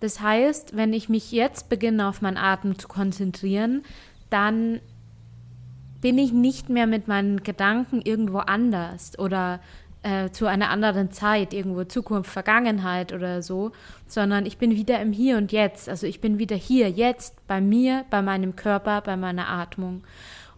Das 0.00 0.20
heißt, 0.20 0.76
wenn 0.76 0.92
ich 0.92 1.08
mich 1.08 1.32
jetzt 1.32 1.68
beginne, 1.68 2.08
auf 2.08 2.22
meinen 2.22 2.36
Atem 2.36 2.78
zu 2.78 2.88
konzentrieren, 2.88 3.82
dann 4.30 4.80
bin 6.00 6.18
ich 6.18 6.32
nicht 6.32 6.68
mehr 6.68 6.86
mit 6.86 7.06
meinen 7.06 7.42
Gedanken 7.44 8.02
irgendwo 8.02 8.38
anders 8.38 9.16
oder 9.18 9.60
äh, 10.02 10.30
zu 10.30 10.46
einer 10.46 10.70
anderen 10.70 11.12
Zeit, 11.12 11.54
irgendwo 11.54 11.84
Zukunft, 11.84 12.28
Vergangenheit 12.28 13.12
oder 13.12 13.40
so, 13.40 13.70
sondern 14.08 14.44
ich 14.44 14.58
bin 14.58 14.72
wieder 14.72 15.00
im 15.00 15.12
Hier 15.12 15.36
und 15.36 15.52
Jetzt. 15.52 15.88
Also 15.88 16.08
ich 16.08 16.20
bin 16.20 16.40
wieder 16.40 16.56
hier, 16.56 16.90
jetzt, 16.90 17.46
bei 17.46 17.60
mir, 17.60 18.04
bei 18.10 18.20
meinem 18.20 18.56
Körper, 18.56 19.00
bei 19.00 19.16
meiner 19.16 19.48
Atmung. 19.48 20.02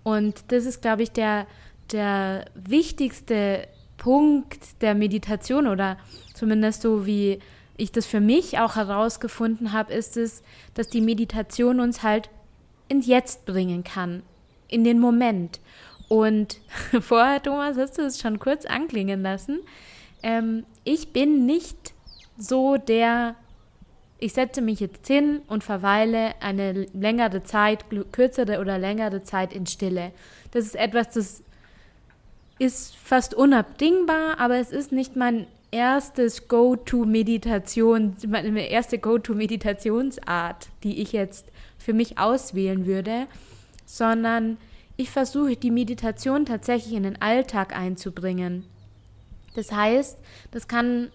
Und 0.02 0.50
das 0.50 0.64
ist, 0.64 0.80
glaube 0.80 1.02
ich, 1.02 1.10
der, 1.10 1.46
der 1.92 2.46
wichtigste 2.54 3.68
Punkt 4.04 4.82
der 4.82 4.94
Meditation 4.94 5.66
oder 5.66 5.96
zumindest 6.34 6.82
so 6.82 7.06
wie 7.06 7.38
ich 7.78 7.90
das 7.90 8.04
für 8.04 8.20
mich 8.20 8.58
auch 8.58 8.76
herausgefunden 8.76 9.73
habe, 9.73 9.94
ist 9.94 10.18
es, 10.18 10.42
dass 10.75 10.88
die 10.88 11.00
Meditation 11.00 11.80
uns 11.80 12.02
halt 12.02 12.28
ins 12.88 13.06
Jetzt 13.06 13.46
bringen 13.46 13.82
kann 13.82 14.23
in 14.68 14.84
den 14.84 15.00
Moment. 15.00 15.58
Und 16.08 16.61
vorher, 17.00 17.42
Thomas, 17.42 17.78
hast 17.78 17.96
du 17.96 18.02
es 18.02 18.20
schon 18.20 18.38
kurz 18.38 18.66
anklingen 18.66 19.23
lassen. 19.23 19.61
Ähm, 20.23 20.66
ich 20.84 21.14
bin 21.14 21.46
nicht 21.46 21.94
so 22.37 22.76
der, 22.76 23.37
ich 24.18 24.34
setze 24.34 24.61
mich 24.61 24.80
jetzt 24.80 25.06
hin 25.06 25.40
und 25.49 25.64
verweile 25.64 26.34
eine 26.42 26.73
längere 26.92 27.42
Zeit, 27.42 27.87
kürzere 28.12 28.61
oder 28.61 28.76
längere 28.76 29.23
Zeit 29.23 29.54
in 29.54 29.66
Stille. 29.66 30.12
Das 30.50 30.66
ist 30.66 30.76
etwas, 30.76 31.08
das 31.08 31.42
ist 32.58 32.96
fast 32.96 33.34
unabdingbar, 33.34 34.38
aber 34.38 34.58
es 34.58 34.70
ist 34.70 34.92
nicht 34.92 35.16
mein 35.16 35.46
erstes 35.70 36.46
Go-to-Meditation, 36.46 38.16
meine 38.28 38.68
erste 38.68 38.99
Go-to-Meditationsart, 38.99 40.68
die 40.84 41.02
ich 41.02 41.12
jetzt 41.12 41.46
für 41.78 41.92
mich 41.92 42.18
auswählen 42.18 42.87
würde, 42.87 43.26
sondern 43.84 44.56
ich 44.96 45.11
versuche 45.11 45.56
die 45.56 45.73
Meditation 45.73 46.46
tatsächlich 46.46 46.94
in 46.94 47.02
den 47.02 47.20
Alltag 47.20 47.76
einzubringen. 47.76 48.64
Das 49.56 49.73
heißt, 49.73 50.18
das 50.52 50.68
kann 50.68 51.11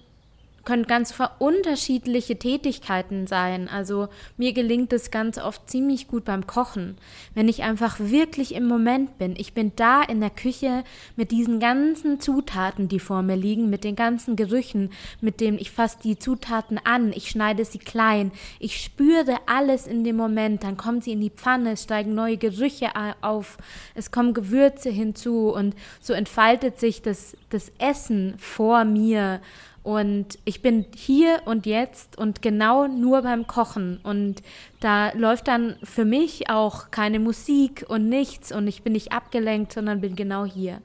können 0.69 0.85
ganz 0.85 1.15
unterschiedliche 1.39 2.37
Tätigkeiten 2.37 3.25
sein. 3.25 3.67
Also 3.67 4.07
mir 4.37 4.53
gelingt 4.53 4.93
es 4.93 5.09
ganz 5.09 5.39
oft 5.39 5.67
ziemlich 5.67 6.07
gut 6.07 6.25
beim 6.25 6.45
Kochen, 6.45 6.99
wenn 7.33 7.47
ich 7.47 7.63
einfach 7.63 7.99
wirklich 7.99 8.53
im 8.53 8.67
Moment 8.67 9.17
bin. 9.17 9.33
Ich 9.35 9.53
bin 9.55 9.71
da 9.75 10.03
in 10.03 10.19
der 10.19 10.29
Küche 10.29 10.83
mit 11.15 11.31
diesen 11.31 11.59
ganzen 11.59 12.19
Zutaten, 12.19 12.87
die 12.87 12.99
vor 12.99 13.23
mir 13.23 13.35
liegen, 13.35 13.71
mit 13.71 13.83
den 13.83 13.95
ganzen 13.95 14.35
Gerüchen, 14.35 14.91
mit 15.21 15.41
dem 15.41 15.57
ich 15.57 15.71
fasse 15.71 15.97
die 16.03 16.19
Zutaten 16.19 16.79
an, 16.83 17.13
ich 17.13 17.31
schneide 17.31 17.65
sie 17.65 17.79
klein, 17.79 18.31
ich 18.59 18.79
spüre 18.79 19.37
alles 19.47 19.87
in 19.87 20.03
dem 20.03 20.17
Moment, 20.17 20.63
dann 20.63 20.77
kommen 20.77 21.01
sie 21.01 21.13
in 21.13 21.21
die 21.21 21.31
Pfanne, 21.31 21.71
es 21.71 21.81
steigen 21.81 22.13
neue 22.13 22.37
Gerüche 22.37 22.91
auf, 23.21 23.57
es 23.95 24.11
kommen 24.11 24.35
Gewürze 24.35 24.91
hinzu 24.91 25.49
und 25.49 25.73
so 25.99 26.13
entfaltet 26.13 26.79
sich 26.79 27.01
das, 27.01 27.35
das 27.49 27.71
Essen 27.79 28.35
vor 28.37 28.85
mir 28.85 29.41
und 29.83 30.39
ich 30.45 30.61
bin 30.61 30.85
hier 30.95 31.41
und 31.45 31.65
jetzt 31.65 32.17
und 32.17 32.41
genau 32.41 32.87
nur 32.87 33.21
beim 33.21 33.47
Kochen. 33.47 33.99
Und 34.03 34.41
da 34.79 35.11
läuft 35.13 35.47
dann 35.47 35.77
für 35.83 36.05
mich 36.05 36.49
auch 36.49 36.91
keine 36.91 37.19
Musik 37.19 37.85
und 37.87 38.07
nichts 38.09 38.51
und 38.51 38.67
ich 38.67 38.83
bin 38.83 38.93
nicht 38.93 39.11
abgelenkt, 39.11 39.73
sondern 39.73 40.01
bin 40.01 40.15
genau 40.15 40.45
hier. 40.45 40.81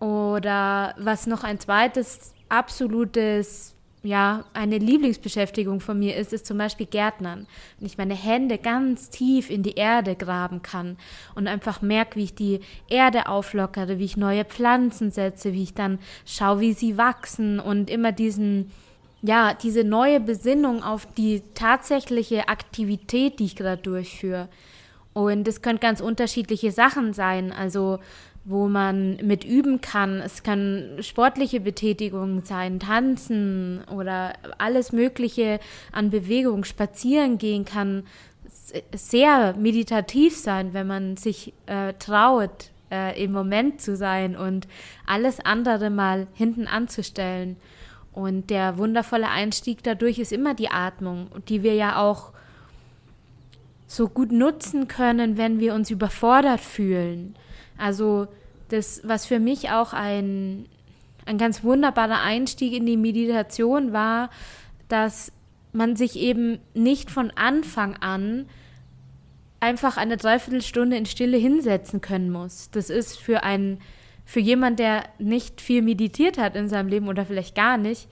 Oder 0.00 0.94
was 0.98 1.26
noch 1.26 1.44
ein 1.44 1.58
zweites 1.58 2.34
absolutes 2.48 3.75
ja, 4.06 4.44
eine 4.54 4.78
Lieblingsbeschäftigung 4.78 5.80
von 5.80 5.98
mir 5.98 6.16
ist, 6.16 6.32
ist 6.32 6.46
zum 6.46 6.58
Beispiel 6.58 6.86
Gärtnern. 6.86 7.46
Wenn 7.78 7.86
ich 7.86 7.98
meine 7.98 8.14
Hände 8.14 8.56
ganz 8.56 9.10
tief 9.10 9.50
in 9.50 9.62
die 9.62 9.74
Erde 9.74 10.14
graben 10.14 10.62
kann 10.62 10.96
und 11.34 11.48
einfach 11.48 11.82
merke, 11.82 12.16
wie 12.16 12.24
ich 12.24 12.34
die 12.34 12.60
Erde 12.88 13.28
auflockere, 13.28 13.98
wie 13.98 14.04
ich 14.04 14.16
neue 14.16 14.44
Pflanzen 14.44 15.10
setze, 15.10 15.52
wie 15.52 15.64
ich 15.64 15.74
dann 15.74 15.98
schaue, 16.24 16.60
wie 16.60 16.72
sie 16.72 16.96
wachsen 16.96 17.60
und 17.60 17.90
immer 17.90 18.12
diesen, 18.12 18.70
ja, 19.22 19.54
diese 19.54 19.82
neue 19.82 20.20
Besinnung 20.20 20.82
auf 20.82 21.06
die 21.14 21.42
tatsächliche 21.54 22.48
Aktivität, 22.48 23.40
die 23.40 23.46
ich 23.46 23.56
gerade 23.56 23.82
durchführe. 23.82 24.48
Und 25.12 25.48
das 25.48 25.62
können 25.62 25.80
ganz 25.80 26.00
unterschiedliche 26.00 26.70
Sachen 26.70 27.12
sein. 27.12 27.50
Also 27.50 27.98
wo 28.48 28.68
man 28.68 29.16
mit 29.16 29.44
üben 29.44 29.80
kann. 29.80 30.20
Es 30.20 30.44
kann 30.44 30.98
sportliche 31.00 31.58
Betätigung 31.60 32.44
sein, 32.44 32.78
tanzen 32.78 33.82
oder 33.92 34.34
alles 34.58 34.92
Mögliche 34.92 35.58
an 35.90 36.10
Bewegung, 36.10 36.62
spazieren 36.62 37.38
gehen 37.38 37.64
kann. 37.64 38.04
Sehr 38.94 39.56
meditativ 39.56 40.36
sein, 40.36 40.74
wenn 40.74 40.86
man 40.86 41.16
sich 41.16 41.54
äh, 41.66 41.92
traut, 41.94 42.70
äh, 42.92 43.20
im 43.22 43.32
Moment 43.32 43.80
zu 43.80 43.96
sein 43.96 44.36
und 44.36 44.68
alles 45.06 45.40
andere 45.40 45.90
mal 45.90 46.28
hinten 46.32 46.68
anzustellen. 46.68 47.56
Und 48.12 48.48
der 48.50 48.78
wundervolle 48.78 49.28
Einstieg 49.28 49.82
dadurch 49.82 50.20
ist 50.20 50.32
immer 50.32 50.54
die 50.54 50.70
Atmung, 50.70 51.26
die 51.48 51.64
wir 51.64 51.74
ja 51.74 51.98
auch 51.98 52.30
so 53.88 54.08
gut 54.08 54.30
nutzen 54.30 54.86
können, 54.86 55.36
wenn 55.36 55.58
wir 55.58 55.74
uns 55.74 55.90
überfordert 55.90 56.60
fühlen 56.60 57.34
also 57.78 58.28
das, 58.68 59.00
was 59.04 59.26
für 59.26 59.38
mich 59.38 59.70
auch 59.70 59.92
ein, 59.92 60.66
ein 61.24 61.38
ganz 61.38 61.62
wunderbarer 61.62 62.22
Einstieg 62.22 62.72
in 62.72 62.86
die 62.86 62.96
Meditation 62.96 63.92
war, 63.92 64.30
dass 64.88 65.32
man 65.72 65.96
sich 65.96 66.16
eben 66.16 66.58
nicht 66.74 67.10
von 67.10 67.30
Anfang 67.32 67.96
an 67.96 68.46
einfach 69.60 69.96
eine 69.96 70.16
Dreiviertelstunde 70.16 70.96
in 70.96 71.06
Stille 71.06 71.36
hinsetzen 71.36 72.00
können 72.00 72.30
muss. 72.30 72.70
Das 72.70 72.90
ist 72.90 73.18
für 73.18 73.42
einen, 73.42 73.80
für 74.24 74.40
jemand, 74.40 74.78
der 74.78 75.04
nicht 75.18 75.60
viel 75.60 75.82
meditiert 75.82 76.38
hat 76.38 76.56
in 76.56 76.68
seinem 76.68 76.88
Leben 76.88 77.08
oder 77.08 77.26
vielleicht 77.26 77.54
gar 77.54 77.76
nicht, 77.76 78.08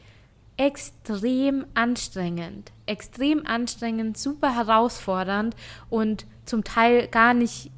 extrem 0.57 1.67
anstrengend. 1.75 2.73
Extrem 2.87 3.47
anstrengend, 3.47 4.17
super 4.17 4.55
herausfordernd 4.55 5.57
und 5.91 6.27
zum 6.45 6.65
Teil 6.65 7.09
gar 7.09 7.35
nicht 7.35 7.71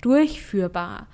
durchführbar. 0.00 1.06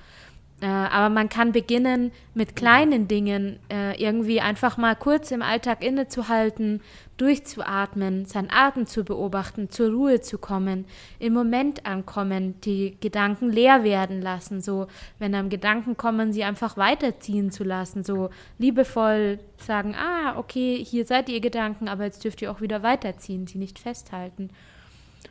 Äh, 0.62 0.66
aber 0.66 1.10
man 1.14 1.28
kann 1.28 1.52
beginnen 1.52 2.12
mit 2.32 2.56
kleinen 2.56 3.08
Dingen, 3.08 3.58
äh, 3.70 4.02
irgendwie 4.02 4.40
einfach 4.40 4.78
mal 4.78 4.96
kurz 4.96 5.30
im 5.30 5.42
Alltag 5.42 5.84
innezuhalten, 5.84 6.80
durchzuatmen, 7.18 8.24
seinen 8.24 8.48
Atem 8.50 8.86
zu 8.86 9.04
beobachten, 9.04 9.68
zur 9.68 9.90
Ruhe 9.90 10.22
zu 10.22 10.38
kommen, 10.38 10.86
im 11.18 11.34
Moment 11.34 11.84
ankommen, 11.84 12.58
die 12.62 12.96
Gedanken 13.00 13.50
leer 13.50 13.84
werden 13.84 14.22
lassen, 14.22 14.62
so 14.62 14.86
wenn 15.18 15.34
am 15.34 15.50
Gedanken 15.50 15.98
kommen, 15.98 16.32
sie 16.32 16.44
einfach 16.44 16.78
weiterziehen 16.78 17.50
zu 17.50 17.62
lassen, 17.62 18.02
so 18.02 18.30
liebevoll 18.58 19.38
sagen, 19.58 19.94
ah, 19.94 20.38
okay, 20.38 20.82
hier 20.82 21.04
seid 21.04 21.28
ihr 21.28 21.40
Gedanken, 21.40 21.86
aber 21.86 22.04
jetzt 22.04 22.24
dürft 22.24 22.40
ihr 22.40 22.50
auch 22.50 22.62
wieder 22.62 22.82
weiterziehen, 22.82 23.46
sie 23.46 23.58
nicht 23.58 23.78
festhalten. 23.78 24.48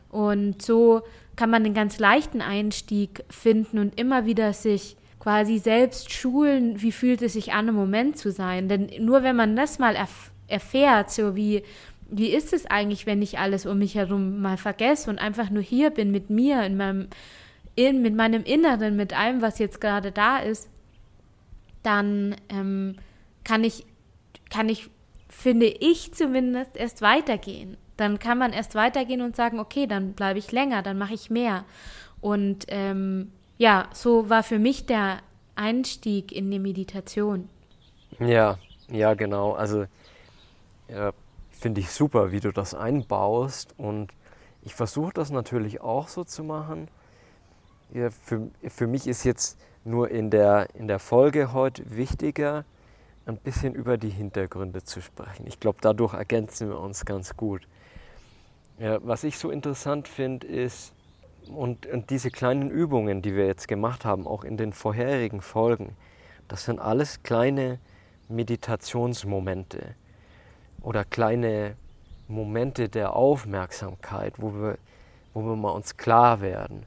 Und 0.09 0.61
so 0.61 1.01
kann 1.35 1.49
man 1.49 1.65
einen 1.65 1.73
ganz 1.73 1.99
leichten 1.99 2.41
Einstieg 2.41 3.23
finden 3.29 3.79
und 3.79 3.99
immer 3.99 4.25
wieder 4.25 4.53
sich 4.53 4.95
quasi 5.19 5.57
selbst 5.57 6.13
schulen, 6.13 6.81
wie 6.81 6.91
fühlt 6.91 7.21
es 7.21 7.33
sich 7.33 7.53
an, 7.53 7.67
im 7.67 7.75
Moment 7.75 8.17
zu 8.17 8.31
sein. 8.31 8.69
Denn 8.69 8.89
nur 8.99 9.23
wenn 9.23 9.35
man 9.35 9.55
das 9.55 9.79
mal 9.79 9.95
erf 9.95 10.31
erfährt, 10.47 11.09
so 11.09 11.35
wie, 11.35 11.63
wie 12.07 12.29
ist 12.29 12.53
es 12.53 12.67
eigentlich, 12.67 13.07
wenn 13.07 13.23
ich 13.23 13.39
alles 13.39 13.65
um 13.65 13.79
mich 13.79 13.95
herum 13.95 14.39
mal 14.41 14.57
vergesse 14.57 15.09
und 15.09 15.17
einfach 15.17 15.49
nur 15.49 15.63
hier 15.63 15.89
bin 15.89 16.11
mit 16.11 16.29
mir, 16.29 16.61
in 16.63 16.77
meinem, 16.77 17.07
in, 17.75 18.03
mit 18.03 18.13
meinem 18.13 18.43
Inneren, 18.43 18.95
mit 18.95 19.17
allem, 19.17 19.41
was 19.41 19.57
jetzt 19.57 19.81
gerade 19.81 20.11
da 20.11 20.37
ist, 20.37 20.69
dann 21.81 22.35
ähm, 22.49 22.97
kann 23.43 23.63
ich, 23.63 23.87
kann 24.51 24.69
ich, 24.69 24.91
finde 25.27 25.65
ich 25.65 26.13
zumindest, 26.13 26.77
erst 26.77 27.01
weitergehen. 27.01 27.77
Dann 27.97 28.19
kann 28.19 28.37
man 28.37 28.53
erst 28.53 28.75
weitergehen 28.75 29.21
und 29.21 29.35
sagen, 29.35 29.59
okay, 29.59 29.87
dann 29.87 30.13
bleibe 30.13 30.39
ich 30.39 30.51
länger, 30.51 30.81
dann 30.81 30.97
mache 30.97 31.13
ich 31.13 31.29
mehr. 31.29 31.63
Und 32.21 32.65
ähm, 32.67 33.31
ja, 33.57 33.87
so 33.93 34.29
war 34.29 34.43
für 34.43 34.59
mich 34.59 34.85
der 34.85 35.19
Einstieg 35.55 36.31
in 36.31 36.51
die 36.51 36.59
Meditation. 36.59 37.49
Ja, 38.19 38.57
ja, 38.89 39.13
genau. 39.13 39.53
Also 39.53 39.85
ja, 40.87 41.11
finde 41.51 41.81
ich 41.81 41.89
super, 41.91 42.31
wie 42.31 42.39
du 42.39 42.51
das 42.51 42.73
einbaust. 42.73 43.73
Und 43.77 44.11
ich 44.61 44.75
versuche 44.75 45.13
das 45.13 45.31
natürlich 45.31 45.81
auch 45.81 46.07
so 46.07 46.23
zu 46.23 46.43
machen. 46.43 46.87
Ja, 47.93 48.09
für, 48.09 48.49
für 48.67 48.87
mich 48.87 49.07
ist 49.07 49.23
jetzt 49.23 49.59
nur 49.83 50.09
in 50.09 50.29
der, 50.29 50.67
in 50.73 50.87
der 50.87 50.99
Folge 50.99 51.53
heute 51.53 51.95
wichtiger, 51.95 52.65
ein 53.25 53.37
bisschen 53.37 53.73
über 53.73 53.97
die 53.97 54.09
Hintergründe 54.09 54.83
zu 54.83 55.01
sprechen. 55.01 55.47
Ich 55.47 55.59
glaube, 55.59 55.79
dadurch 55.81 56.13
ergänzen 56.13 56.69
wir 56.69 56.79
uns 56.79 57.05
ganz 57.05 57.35
gut. 57.35 57.67
Ja, 58.77 58.99
was 59.01 59.23
ich 59.23 59.37
so 59.37 59.51
interessant 59.51 60.07
finde, 60.07 60.47
ist, 60.47 60.93
und, 61.47 61.85
und 61.85 62.09
diese 62.09 62.29
kleinen 62.29 62.69
Übungen, 62.69 63.21
die 63.21 63.35
wir 63.35 63.45
jetzt 63.45 63.67
gemacht 63.67 64.03
haben, 64.03 64.27
auch 64.27 64.43
in 64.43 64.57
den 64.57 64.73
vorherigen 64.73 65.41
Folgen, 65.41 65.95
das 66.47 66.65
sind 66.65 66.79
alles 66.79 67.23
kleine 67.23 67.79
Meditationsmomente 68.27 69.95
oder 70.81 71.05
kleine 71.05 71.75
Momente 72.27 72.89
der 72.89 73.15
Aufmerksamkeit, 73.15 74.33
wo 74.37 74.53
wir, 74.53 74.77
wo 75.33 75.41
wir 75.43 75.55
mal 75.55 75.71
uns 75.71 75.95
klar 75.95 76.41
werden. 76.41 76.85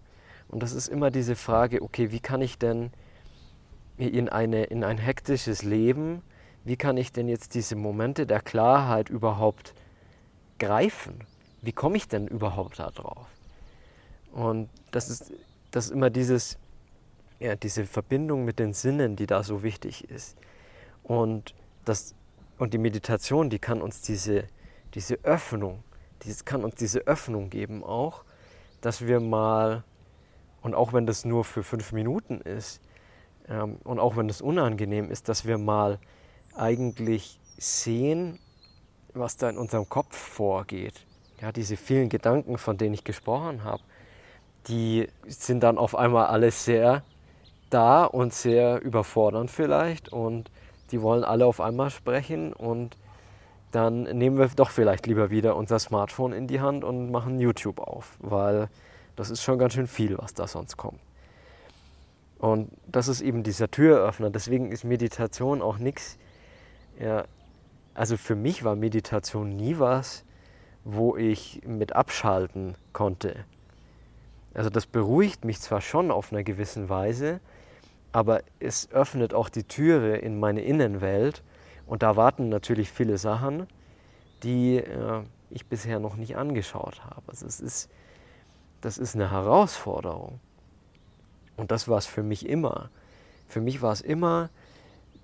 Und 0.48 0.62
das 0.62 0.72
ist 0.72 0.88
immer 0.88 1.10
diese 1.10 1.36
Frage, 1.36 1.80
okay, 1.80 2.10
wie 2.10 2.20
kann 2.20 2.42
ich 2.42 2.58
denn 2.58 2.90
in, 3.96 4.28
eine, 4.28 4.64
in 4.64 4.84
ein 4.84 4.98
hektisches 4.98 5.62
Leben, 5.62 6.22
wie 6.64 6.76
kann 6.76 6.98
ich 6.98 7.12
denn 7.12 7.28
jetzt 7.28 7.54
diese 7.54 7.76
Momente 7.76 8.26
der 8.26 8.40
Klarheit 8.40 9.08
überhaupt 9.08 9.74
greifen? 10.58 11.20
Wie 11.62 11.72
komme 11.72 11.96
ich 11.96 12.08
denn 12.08 12.26
überhaupt 12.28 12.78
da 12.78 12.90
drauf? 12.90 13.26
Und 14.32 14.68
das 14.90 15.08
ist, 15.08 15.32
das 15.70 15.86
ist 15.86 15.90
immer 15.90 16.10
dieses, 16.10 16.58
ja, 17.40 17.56
diese 17.56 17.86
Verbindung 17.86 18.44
mit 18.44 18.58
den 18.58 18.72
Sinnen, 18.72 19.16
die 19.16 19.26
da 19.26 19.42
so 19.42 19.62
wichtig 19.62 20.08
ist. 20.10 20.36
Und, 21.02 21.54
das, 21.84 22.14
und 22.58 22.74
die 22.74 22.78
Meditation, 22.78 23.50
die 23.50 23.58
kann 23.58 23.80
uns 23.80 24.02
diese, 24.02 24.44
diese 24.94 25.16
Öffnung, 25.24 25.82
die 26.22 26.32
kann 26.44 26.64
uns 26.64 26.76
diese 26.76 27.00
Öffnung 27.00 27.50
geben 27.50 27.84
auch, 27.84 28.24
dass 28.80 29.06
wir 29.06 29.20
mal, 29.20 29.84
und 30.62 30.74
auch 30.74 30.92
wenn 30.92 31.06
das 31.06 31.24
nur 31.24 31.44
für 31.44 31.62
fünf 31.62 31.92
Minuten 31.92 32.40
ist, 32.40 32.80
ähm, 33.48 33.78
und 33.84 33.98
auch 33.98 34.16
wenn 34.16 34.28
das 34.28 34.40
unangenehm 34.40 35.10
ist, 35.10 35.28
dass 35.28 35.46
wir 35.46 35.58
mal 35.58 35.98
eigentlich 36.54 37.40
sehen, 37.56 38.38
was 39.14 39.36
da 39.36 39.48
in 39.48 39.58
unserem 39.58 39.88
Kopf 39.88 40.16
vorgeht. 40.16 41.06
Ja, 41.40 41.52
diese 41.52 41.76
vielen 41.76 42.08
Gedanken, 42.08 42.58
von 42.58 42.76
denen 42.76 42.94
ich 42.94 43.04
gesprochen 43.04 43.64
habe 43.64 43.82
die 44.68 45.08
sind 45.26 45.62
dann 45.62 45.78
auf 45.78 45.94
einmal 45.94 46.26
alles 46.26 46.64
sehr 46.64 47.02
da 47.70 48.04
und 48.04 48.32
sehr 48.32 48.80
überfordernd 48.80 49.50
vielleicht 49.50 50.10
und 50.10 50.50
die 50.90 51.02
wollen 51.02 51.24
alle 51.24 51.46
auf 51.46 51.60
einmal 51.60 51.90
sprechen 51.90 52.52
und 52.52 52.96
dann 53.72 54.04
nehmen 54.04 54.38
wir 54.38 54.48
doch 54.48 54.70
vielleicht 54.70 55.06
lieber 55.06 55.30
wieder 55.30 55.54
unser 55.56 55.78
Smartphone 55.78 56.32
in 56.32 56.46
die 56.46 56.60
Hand 56.60 56.84
und 56.84 57.10
machen 57.10 57.38
YouTube 57.38 57.78
auf, 57.80 58.16
weil 58.20 58.68
das 59.16 59.28
ist 59.30 59.42
schon 59.42 59.58
ganz 59.58 59.74
schön 59.74 59.86
viel, 59.86 60.16
was 60.16 60.32
da 60.32 60.46
sonst 60.46 60.76
kommt. 60.76 61.00
Und 62.38 62.70
das 62.86 63.08
ist 63.08 63.20
eben 63.20 63.42
dieser 63.42 63.68
Türöffner. 63.70 64.30
Deswegen 64.30 64.70
ist 64.70 64.84
Meditation 64.84 65.60
auch 65.60 65.78
nichts. 65.78 66.16
Ja, 66.98 67.24
also 67.94 68.16
für 68.16 68.36
mich 68.36 68.62
war 68.62 68.76
Meditation 68.76 69.56
nie 69.56 69.78
was, 69.78 70.24
wo 70.90 71.18
ich 71.18 71.60
mit 71.66 71.94
abschalten 71.94 72.74
konnte. 72.94 73.44
Also 74.54 74.70
das 74.70 74.86
beruhigt 74.86 75.44
mich 75.44 75.60
zwar 75.60 75.82
schon 75.82 76.10
auf 76.10 76.32
einer 76.32 76.42
gewissen 76.42 76.88
Weise, 76.88 77.40
aber 78.10 78.40
es 78.58 78.90
öffnet 78.90 79.34
auch 79.34 79.50
die 79.50 79.64
Türe 79.64 80.16
in 80.16 80.40
meine 80.40 80.62
Innenwelt 80.62 81.42
und 81.86 82.02
da 82.02 82.16
warten 82.16 82.48
natürlich 82.48 82.90
viele 82.90 83.18
Sachen, 83.18 83.66
die 84.42 84.76
äh, 84.76 85.20
ich 85.50 85.66
bisher 85.66 86.00
noch 86.00 86.16
nicht 86.16 86.38
angeschaut 86.38 87.04
habe. 87.04 87.22
Also 87.26 87.44
es 87.44 87.60
ist, 87.60 87.90
das 88.80 88.96
ist 88.96 89.14
eine 89.14 89.30
Herausforderung. 89.30 90.40
Und 91.58 91.70
das 91.70 91.86
war 91.86 91.98
es 91.98 92.06
für 92.06 92.22
mich 92.22 92.48
immer. 92.48 92.88
Für 93.46 93.60
mich 93.60 93.82
war 93.82 93.92
es 93.92 94.00
immer 94.00 94.48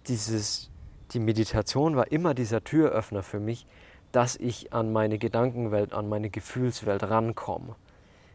dieses, 0.09 0.69
die 1.13 1.21
Meditation 1.21 1.97
war 1.97 2.13
immer 2.13 2.35
dieser 2.35 2.63
Türöffner 2.63 3.23
für 3.23 3.41
mich, 3.41 3.67
dass 4.15 4.37
ich 4.37 4.73
an 4.73 4.93
meine 4.93 5.19
Gedankenwelt, 5.19 5.93
an 5.93 6.09
meine 6.09 6.31
Gefühlswelt 6.31 7.03
rankomme. 7.03 7.75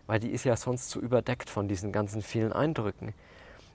Weil 0.08 0.20
die 0.20 0.30
ist 0.30 0.44
ja 0.44 0.58
sonst 0.58 0.90
so 0.90 1.00
überdeckt 1.00 1.50
von 1.50 1.70
diesen 1.70 1.94
ganzen 1.94 2.22
vielen 2.22 2.52
Eindrücken. 2.52 3.14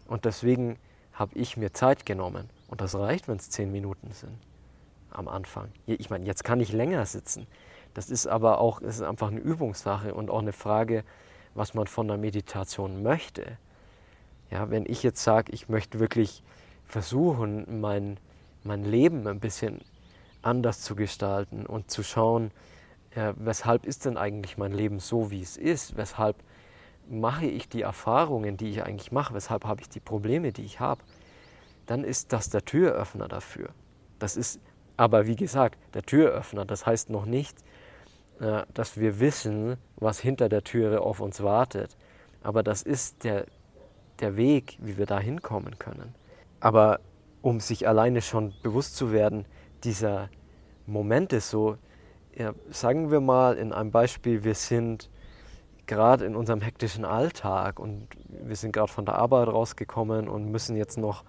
Und 0.06 0.26
deswegen 0.26 0.76
habe 1.14 1.34
ich 1.34 1.56
mir 1.56 1.73
Zeit 1.73 2.04
genommen. 2.04 2.50
Und 2.68 2.82
das 2.82 2.94
reicht, 2.94 3.26
wenn 3.26 3.37
es 3.37 3.49
zehn 3.49 3.73
Minuten 3.73 4.11
sind 4.12 4.37
am 5.12 5.28
Anfang. 5.28 5.68
Ich 5.87 6.11
meine, 6.11 6.26
jetzt 6.26 6.44
kann 6.44 6.61
ich 6.61 6.73
länger 6.73 7.06
sitzen. 7.06 7.46
Das 7.94 8.11
ist 8.11 8.26
aber 8.26 8.58
auch, 8.58 8.82
es 8.82 8.96
ist 8.96 9.02
einfach 9.02 9.28
eine 9.28 9.40
Übungssache 9.40 10.12
und 10.12 10.28
auch 10.28 10.40
eine 10.42 10.52
Frage, 10.52 11.04
was 11.54 11.73
man 11.73 11.87
von 11.87 12.08
der 12.08 12.18
Meditation 12.18 13.02
möchte. 13.02 13.56
Ja, 14.50 14.68
wenn 14.70 14.84
ich 14.84 15.02
jetzt 15.02 15.23
sage, 15.23 15.52
ich 15.52 15.70
möchte 15.70 16.00
wirklich 16.00 16.42
versuchen, 16.87 17.80
mein, 17.80 18.18
mein 18.62 18.84
Leben 18.84 19.26
ein 19.26 19.40
bisschen 19.40 19.80
anders 20.46 20.80
zu 20.80 20.94
gestalten 20.94 21.66
und 21.66 21.90
zu 21.90 22.02
schauen, 22.02 22.50
ja, 23.14 23.34
weshalb 23.36 23.86
ist 23.86 24.04
denn 24.04 24.16
eigentlich 24.16 24.58
mein 24.58 24.72
Leben 24.72 24.98
so, 24.98 25.30
wie 25.30 25.40
es 25.40 25.56
ist? 25.56 25.96
Weshalb 25.96 26.36
mache 27.08 27.46
ich 27.46 27.68
die 27.68 27.82
Erfahrungen, 27.82 28.56
die 28.56 28.70
ich 28.70 28.82
eigentlich 28.82 29.12
mache? 29.12 29.34
Weshalb 29.34 29.64
habe 29.64 29.82
ich 29.82 29.88
die 29.88 30.00
Probleme, 30.00 30.52
die 30.52 30.64
ich 30.64 30.80
habe? 30.80 31.02
Dann 31.86 32.02
ist 32.02 32.32
das 32.32 32.50
der 32.50 32.64
Türöffner 32.64 33.28
dafür. 33.28 33.68
Das 34.18 34.36
ist 34.36 34.60
aber, 34.96 35.26
wie 35.26 35.36
gesagt, 35.36 35.78
der 35.92 36.02
Türöffner. 36.02 36.64
Das 36.64 36.86
heißt 36.86 37.10
noch 37.10 37.26
nicht, 37.26 37.56
äh, 38.40 38.62
dass 38.72 38.98
wir 38.98 39.20
wissen, 39.20 39.76
was 39.96 40.18
hinter 40.18 40.48
der 40.48 40.64
Türe 40.64 41.00
auf 41.00 41.20
uns 41.20 41.42
wartet. 41.42 41.96
Aber 42.42 42.62
das 42.62 42.82
ist 42.82 43.24
der, 43.24 43.46
der 44.20 44.36
Weg, 44.36 44.78
wie 44.80 44.96
wir 44.96 45.06
da 45.06 45.18
hinkommen 45.18 45.78
können. 45.78 46.14
Aber 46.60 47.00
um 47.42 47.60
sich 47.60 47.86
alleine 47.86 48.22
schon 48.22 48.54
bewusst 48.62 48.96
zu 48.96 49.12
werden, 49.12 49.44
dieser 49.84 50.28
Moment 50.86 51.32
ist 51.32 51.50
so, 51.50 51.76
ja, 52.36 52.52
sagen 52.70 53.10
wir 53.10 53.20
mal 53.20 53.56
in 53.56 53.72
einem 53.72 53.90
Beispiel, 53.90 54.44
wir 54.44 54.54
sind 54.54 55.08
gerade 55.86 56.24
in 56.24 56.34
unserem 56.34 56.60
hektischen 56.60 57.04
Alltag 57.04 57.78
und 57.78 58.08
wir 58.28 58.56
sind 58.56 58.72
gerade 58.72 58.90
von 58.90 59.04
der 59.04 59.16
Arbeit 59.16 59.48
rausgekommen 59.48 60.28
und 60.28 60.50
müssen 60.50 60.76
jetzt 60.76 60.98
noch 60.98 61.24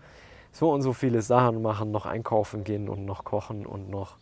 so 0.51 0.71
und 0.71 0.81
so 0.81 0.93
viele 0.93 1.21
Sachen 1.21 1.62
machen, 1.62 1.91
noch 1.91 2.05
einkaufen 2.05 2.63
gehen 2.63 2.88
und 2.88 3.05
noch 3.05 3.24
kochen 3.24 3.65
und 3.65 3.89
noch, 3.89 4.17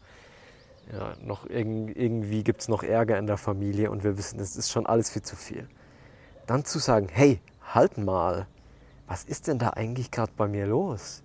ja, 0.91 1.13
noch 1.23 1.45
irg 1.49 1.95
irgendwie 1.95 2.43
gibt 2.43 2.62
es 2.62 2.67
noch 2.67 2.84
Ärger 2.84 3.17
in 3.17 3.27
der 3.27 3.38
Familie 3.38 3.91
und 3.91 4.03
wir 4.03 4.17
wissen, 4.17 4.39
das 4.39 4.55
ist 4.55 4.71
schon 4.71 4.86
alles 4.86 5.12
viel 5.12 5.21
zu 5.21 5.36
viel. 5.36 5.67
Dann 6.47 6.65
zu 6.65 6.79
sagen, 6.79 7.08
hey, 7.12 7.39
halt 7.73 7.97
mal, 7.97 8.47
was 9.08 9.23
ist 9.23 9.47
denn 9.47 9.60
da 9.60 9.69
eigentlich 9.69 10.12
gerade 10.12 10.31
bei 10.36 10.47
mir 10.47 10.65
los? 10.65 11.22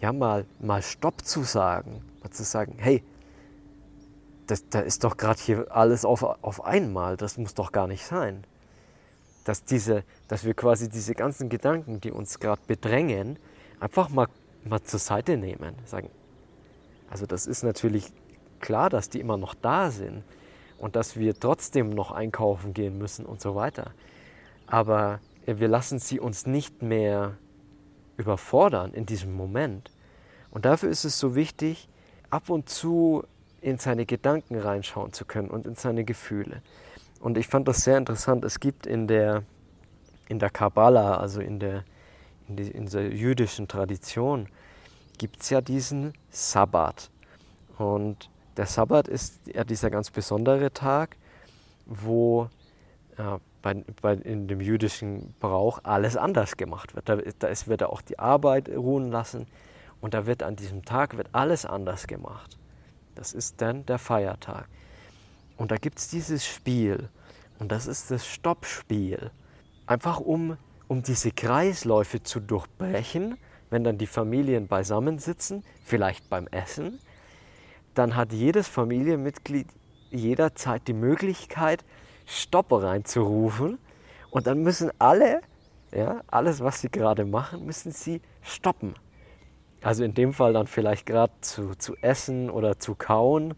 Ja, 0.00 0.12
mal, 0.12 0.46
mal 0.60 0.82
Stopp 0.82 1.24
zu 1.24 1.42
sagen, 1.42 2.02
mal 2.22 2.30
zu 2.30 2.42
sagen, 2.42 2.76
hey, 2.78 3.02
da 4.70 4.80
ist 4.80 5.04
doch 5.04 5.16
gerade 5.16 5.40
hier 5.40 5.66
alles 5.70 6.04
auf, 6.04 6.22
auf 6.22 6.64
einmal, 6.64 7.16
das 7.16 7.38
muss 7.38 7.54
doch 7.54 7.70
gar 7.70 7.86
nicht 7.86 8.04
sein. 8.04 8.44
Dass, 9.44 9.64
diese, 9.64 10.02
dass 10.28 10.44
wir 10.44 10.54
quasi 10.54 10.88
diese 10.88 11.14
ganzen 11.14 11.48
Gedanken, 11.48 12.00
die 12.00 12.10
uns 12.10 12.40
gerade 12.40 12.60
bedrängen, 12.66 13.38
einfach 13.78 14.08
mal, 14.08 14.26
mal 14.64 14.82
zur 14.82 14.98
Seite 14.98 15.36
nehmen. 15.36 15.74
Sagen, 15.84 16.10
also 17.10 17.26
das 17.26 17.46
ist 17.46 17.62
natürlich 17.62 18.12
klar, 18.60 18.90
dass 18.90 19.08
die 19.08 19.20
immer 19.20 19.36
noch 19.36 19.54
da 19.54 19.90
sind 19.90 20.24
und 20.78 20.96
dass 20.96 21.16
wir 21.16 21.38
trotzdem 21.38 21.90
noch 21.90 22.10
einkaufen 22.10 22.74
gehen 22.74 22.98
müssen 22.98 23.26
und 23.26 23.40
so 23.40 23.54
weiter. 23.54 23.92
Aber 24.66 25.20
wir 25.46 25.68
lassen 25.68 25.98
sie 25.98 26.20
uns 26.20 26.46
nicht 26.46 26.82
mehr 26.82 27.36
überfordern 28.20 28.92
in 28.92 29.06
diesem 29.06 29.32
Moment. 29.32 29.90
Und 30.50 30.64
dafür 30.64 30.90
ist 30.90 31.04
es 31.04 31.18
so 31.18 31.34
wichtig, 31.34 31.88
ab 32.28 32.50
und 32.50 32.68
zu 32.68 33.24
in 33.60 33.78
seine 33.78 34.06
Gedanken 34.06 34.58
reinschauen 34.58 35.12
zu 35.12 35.24
können 35.24 35.48
und 35.48 35.66
in 35.66 35.74
seine 35.74 36.04
Gefühle. 36.04 36.62
Und 37.20 37.36
ich 37.36 37.46
fand 37.46 37.68
das 37.68 37.82
sehr 37.84 37.98
interessant. 37.98 38.44
Es 38.44 38.60
gibt 38.60 38.86
in 38.86 39.06
der, 39.06 39.42
in 40.28 40.38
der 40.38 40.50
Kabbala, 40.50 41.18
also 41.18 41.40
in 41.40 41.58
der, 41.60 41.84
in, 42.48 42.56
die, 42.56 42.70
in 42.70 42.86
der 42.86 43.14
jüdischen 43.14 43.68
Tradition, 43.68 44.48
gibt 45.18 45.42
es 45.42 45.50
ja 45.50 45.60
diesen 45.60 46.14
Sabbat. 46.30 47.10
Und 47.76 48.30
der 48.56 48.66
Sabbat 48.66 49.08
ist 49.08 49.40
ja 49.46 49.64
dieser 49.64 49.90
ganz 49.90 50.10
besondere 50.10 50.72
Tag, 50.72 51.16
wo 51.84 52.48
äh, 53.18 53.38
bei, 53.62 53.74
bei, 54.00 54.14
in 54.14 54.48
dem 54.48 54.60
jüdischen 54.60 55.34
Brauch 55.40 55.80
alles 55.82 56.16
anders 56.16 56.56
gemacht 56.56 56.94
wird. 56.94 57.08
Da, 57.08 57.16
da 57.16 57.48
ist, 57.48 57.68
wird 57.68 57.82
auch 57.82 58.02
die 58.02 58.18
Arbeit 58.18 58.68
ruhen 58.68 59.10
lassen 59.10 59.46
und 60.00 60.14
da 60.14 60.26
wird 60.26 60.42
an 60.42 60.56
diesem 60.56 60.84
Tag 60.84 61.16
wird 61.16 61.28
alles 61.32 61.66
anders 61.66 62.06
gemacht. 62.06 62.58
Das 63.14 63.32
ist 63.32 63.60
dann 63.60 63.84
der 63.86 63.98
Feiertag. 63.98 64.68
Und 65.56 65.70
da 65.70 65.76
gibt 65.76 65.98
es 65.98 66.08
dieses 66.08 66.46
Spiel. 66.46 67.10
Und 67.58 67.70
das 67.70 67.86
ist 67.86 68.10
das 68.10 68.26
Stoppspiel. 68.26 69.30
Einfach 69.86 70.18
um, 70.20 70.56
um 70.88 71.02
diese 71.02 71.32
Kreisläufe 71.32 72.22
zu 72.22 72.40
durchbrechen, 72.40 73.36
wenn 73.68 73.84
dann 73.84 73.98
die 73.98 74.06
Familien 74.06 74.68
beisammensitzen, 74.68 75.62
vielleicht 75.84 76.30
beim 76.30 76.46
Essen, 76.46 76.98
dann 77.94 78.16
hat 78.16 78.32
jedes 78.32 78.68
Familienmitglied 78.68 79.66
jederzeit 80.10 80.88
die 80.88 80.94
Möglichkeit, 80.94 81.84
Stopp 82.30 82.72
reinzurufen. 82.72 83.78
Und 84.30 84.46
dann 84.46 84.62
müssen 84.62 84.90
alle, 84.98 85.40
ja, 85.92 86.20
alles, 86.28 86.60
was 86.60 86.80
sie 86.80 86.88
gerade 86.88 87.24
machen, 87.24 87.66
müssen 87.66 87.90
sie 87.90 88.22
stoppen. 88.42 88.94
Also 89.82 90.04
in 90.04 90.14
dem 90.14 90.32
Fall 90.32 90.52
dann 90.52 90.66
vielleicht 90.66 91.06
gerade 91.06 91.32
zu, 91.40 91.74
zu 91.74 91.96
essen 91.96 92.48
oder 92.48 92.78
zu 92.78 92.94
kauen 92.94 93.54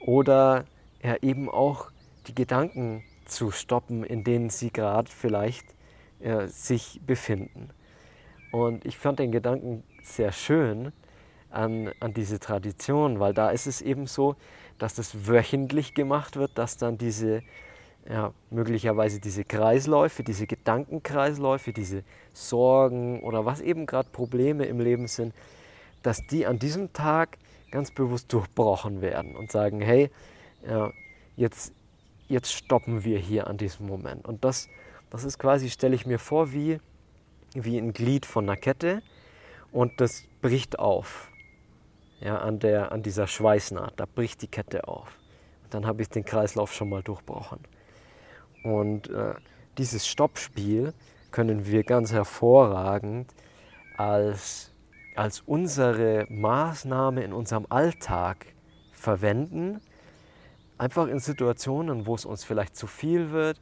oder 0.00 0.64
ja, 1.02 1.16
eben 1.22 1.48
auch 1.48 1.90
die 2.26 2.34
Gedanken 2.34 3.04
zu 3.26 3.50
stoppen, 3.50 4.04
in 4.04 4.24
denen 4.24 4.50
sie 4.50 4.72
gerade 4.72 5.10
vielleicht 5.10 5.66
ja, 6.18 6.48
sich 6.48 7.00
befinden. 7.06 7.70
Und 8.50 8.84
ich 8.86 8.98
fand 8.98 9.18
den 9.18 9.30
Gedanken 9.30 9.84
sehr 10.02 10.32
schön 10.32 10.92
an, 11.50 11.92
an 12.00 12.14
diese 12.14 12.40
Tradition, 12.40 13.20
weil 13.20 13.34
da 13.34 13.50
ist 13.50 13.66
es 13.66 13.80
eben 13.82 14.06
so, 14.06 14.34
dass 14.78 14.94
das 14.94 15.28
wöchentlich 15.28 15.94
gemacht 15.94 16.36
wird, 16.36 16.58
dass 16.58 16.76
dann 16.76 16.98
diese 16.98 17.42
ja, 18.08 18.32
möglicherweise 18.50 19.20
diese 19.20 19.44
Kreisläufe, 19.44 20.22
diese 20.22 20.46
Gedankenkreisläufe, 20.46 21.72
diese 21.72 22.04
Sorgen 22.32 23.22
oder 23.22 23.46
was 23.46 23.60
eben 23.60 23.86
gerade 23.86 24.10
Probleme 24.10 24.66
im 24.66 24.80
Leben 24.80 25.06
sind, 25.06 25.34
dass 26.02 26.26
die 26.26 26.46
an 26.46 26.58
diesem 26.58 26.92
Tag 26.92 27.38
ganz 27.70 27.90
bewusst 27.90 28.32
durchbrochen 28.32 29.00
werden 29.00 29.34
und 29.34 29.50
sagen, 29.50 29.80
hey, 29.80 30.10
ja, 30.66 30.92
jetzt, 31.36 31.72
jetzt 32.28 32.52
stoppen 32.52 33.04
wir 33.04 33.18
hier 33.18 33.46
an 33.46 33.56
diesem 33.56 33.86
Moment. 33.86 34.26
Und 34.26 34.44
das, 34.44 34.68
das 35.10 35.24
ist 35.24 35.38
quasi, 35.38 35.70
stelle 35.70 35.94
ich 35.94 36.06
mir 36.06 36.18
vor, 36.18 36.52
wie, 36.52 36.78
wie 37.54 37.78
ein 37.78 37.92
Glied 37.92 38.26
von 38.26 38.44
einer 38.44 38.56
Kette 38.56 39.02
und 39.72 40.00
das 40.00 40.24
bricht 40.42 40.78
auf. 40.78 41.30
Ja, 42.20 42.38
an, 42.38 42.58
der, 42.58 42.92
an 42.92 43.02
dieser 43.02 43.26
Schweißnaht, 43.26 43.94
da 43.96 44.06
bricht 44.06 44.40
die 44.42 44.46
Kette 44.46 44.86
auf. 44.86 45.18
Und 45.64 45.74
dann 45.74 45.86
habe 45.86 46.00
ich 46.00 46.08
den 46.08 46.24
Kreislauf 46.24 46.72
schon 46.72 46.88
mal 46.88 47.02
durchbrochen. 47.02 47.58
Und 48.64 49.08
äh, 49.10 49.34
dieses 49.78 50.06
Stoppspiel 50.06 50.92
können 51.30 51.66
wir 51.66 51.84
ganz 51.84 52.12
hervorragend 52.12 53.32
als, 53.96 54.72
als 55.14 55.40
unsere 55.40 56.26
Maßnahme 56.28 57.22
in 57.22 57.32
unserem 57.32 57.66
Alltag 57.68 58.46
verwenden. 58.92 59.80
Einfach 60.78 61.06
in 61.06 61.20
Situationen, 61.20 62.06
wo 62.06 62.16
es 62.16 62.24
uns 62.24 62.42
vielleicht 62.42 62.74
zu 62.74 62.88
viel 62.88 63.30
wird, 63.30 63.60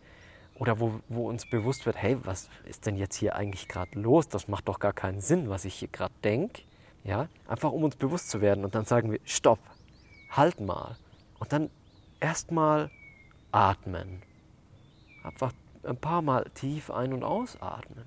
oder 0.63 0.79
wo, 0.79 1.01
wo 1.09 1.29
uns 1.29 1.45
bewusst 1.47 1.87
wird, 1.87 1.97
hey, 1.97 2.17
was 2.23 2.49
ist 2.65 2.87
denn 2.87 2.97
jetzt 2.97 3.17
hier 3.17 3.35
eigentlich 3.35 3.67
gerade 3.69 3.99
los? 3.99 4.29
Das 4.29 4.47
macht 4.47 4.69
doch 4.69 4.79
gar 4.79 4.93
keinen 4.93 5.21
Sinn, 5.21 5.51
was 5.51 5.65
ich 5.65 5.75
hier 5.75 5.89
gerade 5.89 6.15
denke. 6.23 6.63
Ja, 7.05 7.29
einfach 7.49 7.73
um 7.73 7.83
uns 7.83 7.97
bewusst 7.97 8.31
zu 8.31 8.41
werden. 8.41 8.65
Und 8.65 8.77
dann 8.77 8.85
sagen 8.85 9.11
wir, 9.11 9.19
stopp, 9.25 9.59
halt 10.31 10.61
mal. 10.61 10.97
Und 11.41 11.53
dann 11.53 11.69
erstmal 12.21 12.91
atmen. 13.51 14.23
Einfach 15.23 15.53
ein 15.85 15.97
paar 15.97 16.23
Mal 16.23 16.45
tief 16.55 16.91
ein- 16.91 17.13
und 17.13 17.25
ausatmen. 17.25 18.05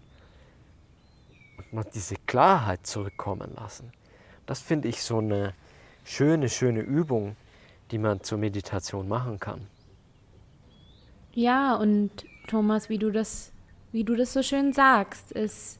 Und 1.57 1.73
mal 1.73 1.85
diese 1.93 2.15
Klarheit 2.25 2.85
zurückkommen 2.85 3.53
lassen. 3.55 3.91
Das 4.45 4.61
finde 4.61 4.87
ich 4.87 5.01
so 5.01 5.19
eine 5.19 5.53
schöne, 6.03 6.49
schöne 6.49 6.81
Übung, 6.81 7.35
die 7.91 7.97
man 7.97 8.21
zur 8.23 8.37
Meditation 8.37 9.07
machen 9.07 9.39
kann. 9.39 9.67
Ja, 11.33 11.75
und 11.75 12.11
Thomas, 12.47 12.89
wie 12.89 12.97
du 12.97 13.11
das, 13.11 13.51
wie 13.91 14.03
du 14.03 14.15
das 14.15 14.33
so 14.33 14.41
schön 14.41 14.73
sagst, 14.73 15.31
ist 15.31 15.79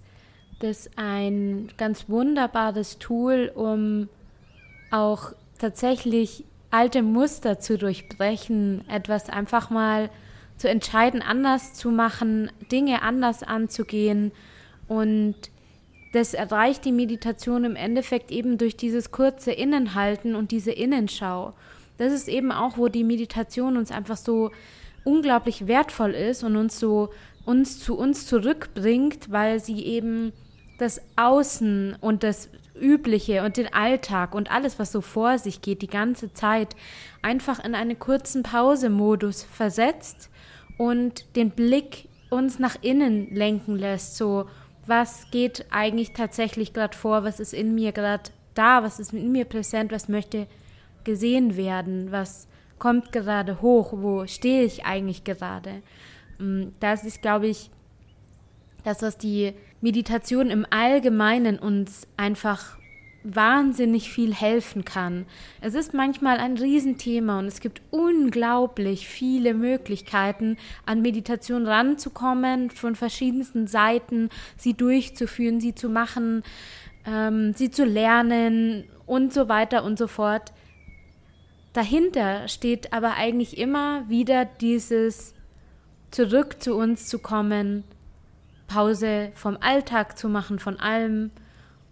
das 0.59 0.89
ein 0.95 1.69
ganz 1.77 2.09
wunderbares 2.09 2.97
Tool, 2.99 3.51
um 3.53 4.09
auch 4.91 5.33
tatsächlich 5.59 6.45
alte 6.71 7.03
Muster 7.03 7.59
zu 7.59 7.77
durchbrechen, 7.77 8.87
etwas 8.89 9.29
einfach 9.29 9.69
mal 9.69 10.09
zu 10.57 10.69
entscheiden, 10.69 11.21
anders 11.21 11.73
zu 11.73 11.91
machen, 11.91 12.51
Dinge 12.71 13.01
anders 13.01 13.43
anzugehen. 13.43 14.31
Und 14.87 15.35
das 16.13 16.33
erreicht 16.33 16.85
die 16.85 16.91
Meditation 16.91 17.65
im 17.65 17.75
Endeffekt 17.75 18.31
eben 18.31 18.57
durch 18.57 18.77
dieses 18.77 19.11
kurze 19.11 19.51
Innenhalten 19.51 20.35
und 20.35 20.51
diese 20.51 20.71
Innenschau. 20.71 21.53
Das 21.97 22.13
ist 22.13 22.27
eben 22.27 22.51
auch, 22.51 22.77
wo 22.77 22.87
die 22.87 23.03
Meditation 23.03 23.77
uns 23.77 23.91
einfach 23.91 24.17
so 24.17 24.51
unglaublich 25.03 25.67
wertvoll 25.67 26.11
ist 26.11 26.43
und 26.43 26.55
uns 26.55 26.79
so 26.79 27.09
uns 27.45 27.79
zu 27.79 27.95
uns 27.95 28.25
zurückbringt, 28.25 29.31
weil 29.31 29.59
sie 29.59 29.85
eben 29.85 30.33
das 30.79 31.01
Außen 31.15 31.95
und 32.01 32.23
das 32.23 32.49
Übliche 32.79 33.43
und 33.43 33.57
den 33.57 33.71
Alltag 33.73 34.33
und 34.33 34.51
alles, 34.51 34.79
was 34.79 34.91
so 34.91 35.01
vor 35.01 35.37
sich 35.37 35.61
geht, 35.61 35.81
die 35.81 35.87
ganze 35.87 36.33
Zeit 36.33 36.75
einfach 37.21 37.63
in 37.63 37.75
einen 37.75 37.99
kurzen 37.99 38.43
Pausemodus 38.43 39.43
versetzt 39.43 40.29
und 40.77 41.35
den 41.35 41.51
Blick 41.51 42.07
uns 42.29 42.59
nach 42.59 42.77
innen 42.81 43.33
lenken 43.33 43.77
lässt. 43.77 44.17
So, 44.17 44.45
was 44.87 45.29
geht 45.31 45.65
eigentlich 45.71 46.13
tatsächlich 46.13 46.73
gerade 46.73 46.95
vor? 46.95 47.23
Was 47.23 47.39
ist 47.39 47.53
in 47.53 47.73
mir 47.75 47.91
gerade 47.91 48.29
da? 48.53 48.83
Was 48.83 48.99
ist 48.99 49.13
in 49.13 49.31
mir 49.31 49.45
präsent? 49.45 49.91
Was 49.91 50.09
möchte 50.09 50.47
gesehen 51.03 51.55
werden? 51.57 52.11
Was 52.11 52.47
kommt 52.77 53.11
gerade 53.11 53.61
hoch? 53.61 53.93
Wo 53.95 54.27
stehe 54.27 54.63
ich 54.63 54.85
eigentlich 54.85 55.23
gerade? 55.23 55.81
Mm, 56.39 56.67
das 56.79 57.03
ist, 57.03 57.21
glaube 57.21 57.47
ich, 57.47 57.69
das, 58.83 59.01
was 59.01 59.17
die 59.17 59.53
Meditation 59.81 60.49
im 60.49 60.65
Allgemeinen 60.69 61.57
uns 61.57 62.07
einfach 62.17 62.77
wahnsinnig 63.25 64.11
viel 64.11 64.33
helfen 64.33 64.85
kann. 64.85 65.25
Es 65.59 65.73
ist 65.73 65.93
manchmal 65.93 66.37
ein 66.37 66.57
Riesenthema 66.57 67.39
und 67.39 67.45
es 67.45 67.59
gibt 67.59 67.81
unglaublich 67.89 69.07
viele 69.07 69.53
Möglichkeiten, 69.53 70.57
an 70.85 71.01
Meditation 71.01 71.65
ranzukommen, 71.65 72.69
von 72.69 72.95
verschiedensten 72.95 73.67
Seiten, 73.67 74.29
sie 74.57 74.75
durchzuführen, 74.75 75.59
sie 75.59 75.73
zu 75.73 75.89
machen, 75.89 76.43
ähm, 77.05 77.53
sie 77.53 77.71
zu 77.71 77.83
lernen 77.83 78.85
und 79.07 79.33
so 79.33 79.49
weiter 79.49 79.83
und 79.83 79.97
so 79.97 80.07
fort. 80.07 80.53
Dahinter 81.73 82.47
steht 82.47 82.93
aber 82.93 83.15
eigentlich 83.15 83.57
immer 83.57 84.07
wieder 84.07 84.45
dieses 84.45 85.33
zurück 86.11 86.61
zu 86.61 86.75
uns 86.75 87.07
zu 87.07 87.19
kommen, 87.19 87.83
Pause 88.67 89.31
vom 89.33 89.57
Alltag 89.59 90.17
zu 90.17 90.29
machen, 90.29 90.59
von 90.59 90.79
allem. 90.79 91.31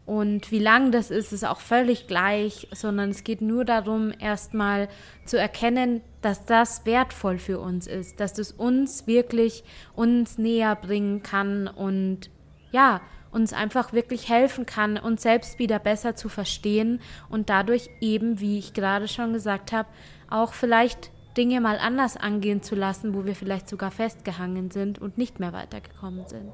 Und 0.05 0.51
wie 0.51 0.59
lang 0.59 0.91
das 0.91 1.11
ist, 1.11 1.31
ist 1.31 1.45
auch 1.45 1.61
völlig 1.61 2.07
gleich, 2.07 2.67
sondern 2.73 3.09
es 3.09 3.23
geht 3.23 3.41
nur 3.41 3.63
darum, 3.63 4.11
erstmal 4.19 4.89
zu 5.25 5.37
erkennen, 5.39 6.01
dass 6.21 6.45
das 6.45 6.85
wertvoll 6.85 7.37
für 7.37 7.59
uns 7.59 7.87
ist, 7.87 8.19
dass 8.19 8.33
das 8.33 8.51
uns 8.51 9.07
wirklich 9.07 9.63
uns 9.95 10.37
näher 10.37 10.75
bringen 10.75 11.23
kann 11.23 11.67
und 11.67 12.29
ja, 12.71 13.01
uns 13.31 13.53
einfach 13.53 13.93
wirklich 13.93 14.29
helfen 14.29 14.65
kann, 14.65 14.97
uns 14.97 15.23
selbst 15.23 15.57
wieder 15.57 15.79
besser 15.79 16.15
zu 16.15 16.27
verstehen 16.29 16.99
und 17.29 17.49
dadurch 17.49 17.89
eben, 18.01 18.39
wie 18.39 18.59
ich 18.59 18.73
gerade 18.73 19.07
schon 19.07 19.33
gesagt 19.33 19.71
habe, 19.71 19.87
auch 20.29 20.53
vielleicht 20.53 21.11
Dinge 21.37 21.61
mal 21.61 21.79
anders 21.79 22.15
angehen 22.15 22.61
zu 22.61 22.75
lassen, 22.75 23.15
wo 23.15 23.25
wir 23.25 23.35
vielleicht 23.35 23.67
sogar 23.67 23.89
festgehangen 23.89 24.69
sind 24.69 24.99
und 24.99 25.17
nicht 25.17 25.39
mehr 25.39 25.53
weitergekommen 25.53 26.27
sind. 26.27 26.51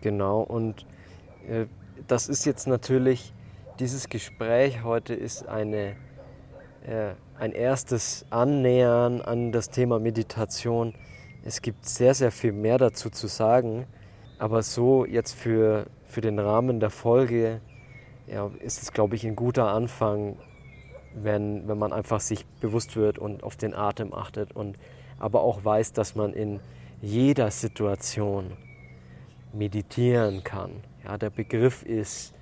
Genau, 0.00 0.40
und 0.42 0.86
äh, 1.46 1.66
das 2.08 2.28
ist 2.28 2.44
jetzt 2.44 2.66
natürlich, 2.66 3.32
dieses 3.78 4.08
Gespräch 4.08 4.82
heute 4.82 5.14
ist 5.14 5.46
eine, 5.48 5.96
äh, 6.86 7.14
ein 7.38 7.52
erstes 7.52 8.26
Annähern 8.30 9.20
an 9.20 9.52
das 9.52 9.70
Thema 9.70 9.98
Meditation. 9.98 10.94
Es 11.44 11.62
gibt 11.62 11.86
sehr, 11.86 12.14
sehr 12.14 12.30
viel 12.30 12.52
mehr 12.52 12.78
dazu 12.78 13.10
zu 13.10 13.26
sagen, 13.26 13.86
aber 14.38 14.62
so 14.62 15.04
jetzt 15.04 15.34
für, 15.34 15.86
für 16.06 16.20
den 16.20 16.38
Rahmen 16.38 16.80
der 16.80 16.90
Folge 16.90 17.60
ja, 18.26 18.50
ist 18.60 18.82
es, 18.82 18.92
glaube 18.92 19.16
ich, 19.16 19.26
ein 19.26 19.36
guter 19.36 19.68
Anfang, 19.68 20.36
wenn, 21.14 21.68
wenn 21.68 21.78
man 21.78 21.92
einfach 21.92 22.20
sich 22.20 22.46
bewusst 22.60 22.96
wird 22.96 23.18
und 23.18 23.42
auf 23.42 23.56
den 23.56 23.74
Atem 23.74 24.12
achtet 24.12 24.54
und 24.54 24.78
aber 25.18 25.42
auch 25.42 25.64
weiß, 25.64 25.92
dass 25.92 26.14
man 26.14 26.32
in 26.32 26.60
jeder 27.00 27.50
Situation 27.50 28.52
meditieren 29.52 30.42
kann. 30.42 30.70
Ja, 31.04 31.18
der 31.18 31.30
Begriff 31.30 31.82
ist 31.82 32.34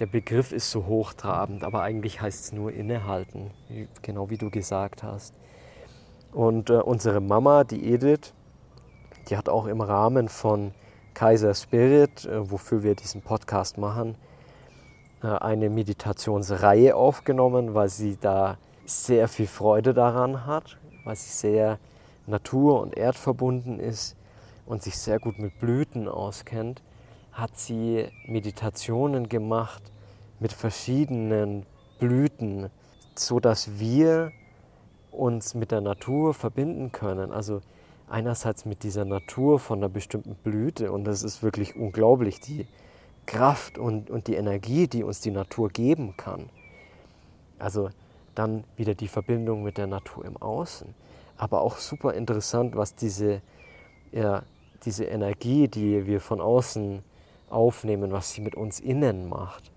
der 0.00 0.06
Begriff 0.06 0.50
ist 0.50 0.72
so 0.72 0.86
hochtrabend, 0.86 1.62
aber 1.62 1.82
eigentlich 1.82 2.20
heißt 2.20 2.46
es 2.46 2.52
nur 2.52 2.72
innehalten, 2.72 3.52
genau 4.02 4.28
wie 4.28 4.38
du 4.38 4.50
gesagt 4.50 5.04
hast. 5.04 5.34
Und 6.32 6.68
äh, 6.70 6.74
unsere 6.74 7.20
Mama, 7.20 7.62
die 7.62 7.92
Edith, 7.92 8.32
die 9.28 9.36
hat 9.36 9.48
auch 9.48 9.66
im 9.66 9.80
Rahmen 9.80 10.28
von 10.28 10.72
Kaiser 11.14 11.54
Spirit, 11.54 12.24
äh, 12.24 12.50
wofür 12.50 12.82
wir 12.82 12.96
diesen 12.96 13.22
Podcast 13.22 13.78
machen, 13.78 14.16
äh, 15.22 15.28
eine 15.28 15.70
Meditationsreihe 15.70 16.96
aufgenommen, 16.96 17.74
weil 17.74 17.88
sie 17.88 18.18
da 18.20 18.58
sehr 18.84 19.28
viel 19.28 19.46
Freude 19.46 19.94
daran 19.94 20.44
hat, 20.44 20.76
weil 21.04 21.14
sie 21.14 21.30
sehr 21.30 21.78
natur- 22.26 22.80
und 22.80 22.96
erdverbunden 22.96 23.78
ist 23.78 24.16
und 24.66 24.82
sich 24.82 24.98
sehr 24.98 25.20
gut 25.20 25.38
mit 25.38 25.60
Blüten 25.60 26.08
auskennt, 26.08 26.82
hat 27.34 27.58
sie 27.58 28.06
Meditationen 28.26 29.28
gemacht 29.28 29.82
mit 30.40 30.52
verschiedenen 30.52 31.66
Blüten, 31.98 32.70
so 33.16 33.40
dass 33.40 33.78
wir 33.78 34.32
uns 35.10 35.54
mit 35.54 35.70
der 35.70 35.80
Natur 35.80 36.32
verbinden 36.32 36.92
können. 36.92 37.32
Also 37.32 37.60
einerseits 38.08 38.64
mit 38.64 38.82
dieser 38.82 39.04
Natur 39.04 39.58
von 39.58 39.78
einer 39.78 39.88
bestimmten 39.88 40.36
Blüte 40.36 40.92
und 40.92 41.04
das 41.04 41.22
ist 41.22 41.42
wirklich 41.42 41.76
unglaublich, 41.76 42.40
die 42.40 42.66
Kraft 43.26 43.78
und, 43.78 44.10
und 44.10 44.26
die 44.28 44.34
Energie, 44.34 44.86
die 44.86 45.02
uns 45.02 45.20
die 45.20 45.30
Natur 45.30 45.70
geben 45.70 46.16
kann. 46.16 46.48
Also 47.58 47.90
dann 48.34 48.64
wieder 48.76 48.94
die 48.94 49.08
Verbindung 49.08 49.62
mit 49.62 49.78
der 49.78 49.86
Natur 49.86 50.24
im 50.24 50.36
Außen. 50.36 50.94
Aber 51.36 51.62
auch 51.62 51.78
super 51.78 52.14
interessant, 52.14 52.76
was 52.76 52.94
diese, 52.94 53.40
ja, 54.12 54.42
diese 54.84 55.04
Energie, 55.04 55.66
die 55.68 56.06
wir 56.06 56.20
von 56.20 56.40
außen 56.40 57.02
aufnehmen, 57.54 58.12
was 58.12 58.32
sie 58.32 58.40
mit 58.40 58.54
uns 58.54 58.80
innen 58.80 59.28
macht. 59.28 59.70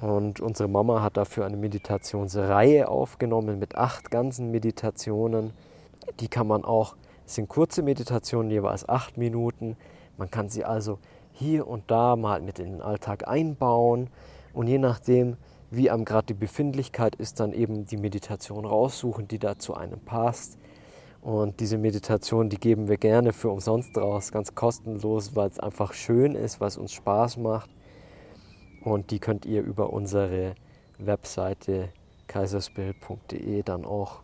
Und 0.00 0.40
unsere 0.40 0.68
Mama 0.68 1.02
hat 1.02 1.16
dafür 1.16 1.44
eine 1.44 1.56
Meditationsreihe 1.56 2.88
aufgenommen 2.88 3.58
mit 3.58 3.74
acht 3.74 4.10
ganzen 4.10 4.50
Meditationen. 4.50 5.52
Die 6.20 6.28
kann 6.28 6.46
man 6.46 6.64
auch, 6.64 6.94
es 7.26 7.34
sind 7.34 7.48
kurze 7.48 7.82
Meditationen, 7.82 8.50
jeweils 8.50 8.88
acht 8.88 9.16
Minuten. 9.16 9.76
Man 10.16 10.30
kann 10.30 10.48
sie 10.48 10.64
also 10.64 10.98
hier 11.32 11.66
und 11.66 11.90
da 11.90 12.14
mal 12.16 12.40
mit 12.40 12.58
in 12.58 12.72
den 12.72 12.82
Alltag 12.82 13.26
einbauen 13.26 14.08
und 14.52 14.66
je 14.66 14.78
nachdem, 14.78 15.36
wie 15.70 15.90
einem 15.90 16.04
gerade 16.04 16.26
die 16.26 16.34
Befindlichkeit 16.34 17.14
ist, 17.16 17.40
dann 17.40 17.52
eben 17.52 17.84
die 17.86 17.96
Meditation 17.96 18.64
raussuchen, 18.64 19.28
die 19.28 19.38
da 19.38 19.58
zu 19.58 19.74
einem 19.74 20.00
passt. 20.00 20.58
Und 21.20 21.60
diese 21.60 21.78
Meditation, 21.78 22.48
die 22.48 22.58
geben 22.58 22.88
wir 22.88 22.96
gerne 22.96 23.32
für 23.32 23.50
umsonst 23.50 23.96
raus, 23.96 24.30
ganz 24.30 24.54
kostenlos, 24.54 25.34
weil 25.34 25.48
es 25.48 25.58
einfach 25.58 25.92
schön 25.92 26.34
ist, 26.34 26.60
weil 26.60 26.68
es 26.68 26.76
uns 26.76 26.92
Spaß 26.92 27.38
macht. 27.38 27.70
Und 28.82 29.10
die 29.10 29.18
könnt 29.18 29.44
ihr 29.44 29.62
über 29.62 29.92
unsere 29.92 30.54
Webseite 30.98 31.90
kaiserspirit.de 32.28 33.62
dann 33.62 33.84
auch 33.84 34.20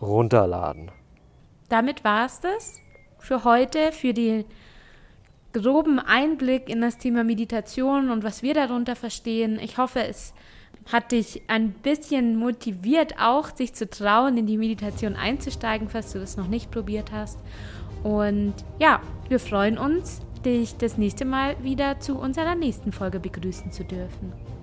runterladen. 0.00 0.90
Damit 1.68 2.04
war 2.04 2.26
es 2.26 2.40
das 2.40 2.80
für 3.18 3.44
heute, 3.44 3.92
für 3.92 4.14
die 4.14 4.44
groben 5.52 5.98
Einblick 5.98 6.68
in 6.68 6.80
das 6.80 6.98
Thema 6.98 7.24
Meditation 7.24 8.10
und 8.10 8.24
was 8.24 8.42
wir 8.42 8.54
darunter 8.54 8.96
verstehen. 8.96 9.58
Ich 9.62 9.78
hoffe, 9.78 10.06
es 10.06 10.34
hat 10.92 11.12
dich 11.12 11.42
ein 11.46 11.72
bisschen 11.72 12.36
motiviert, 12.36 13.14
auch 13.18 13.54
sich 13.54 13.74
zu 13.74 13.88
trauen, 13.88 14.36
in 14.36 14.46
die 14.46 14.58
Meditation 14.58 15.16
einzusteigen, 15.16 15.88
falls 15.88 16.12
du 16.12 16.18
das 16.18 16.36
noch 16.36 16.48
nicht 16.48 16.70
probiert 16.70 17.12
hast. 17.12 17.38
Und 18.02 18.54
ja, 18.78 19.00
wir 19.28 19.40
freuen 19.40 19.78
uns, 19.78 20.20
dich 20.44 20.76
das 20.76 20.98
nächste 20.98 21.24
Mal 21.24 21.56
wieder 21.62 22.00
zu 22.00 22.18
unserer 22.18 22.54
nächsten 22.54 22.92
Folge 22.92 23.18
begrüßen 23.18 23.72
zu 23.72 23.84
dürfen. 23.84 24.53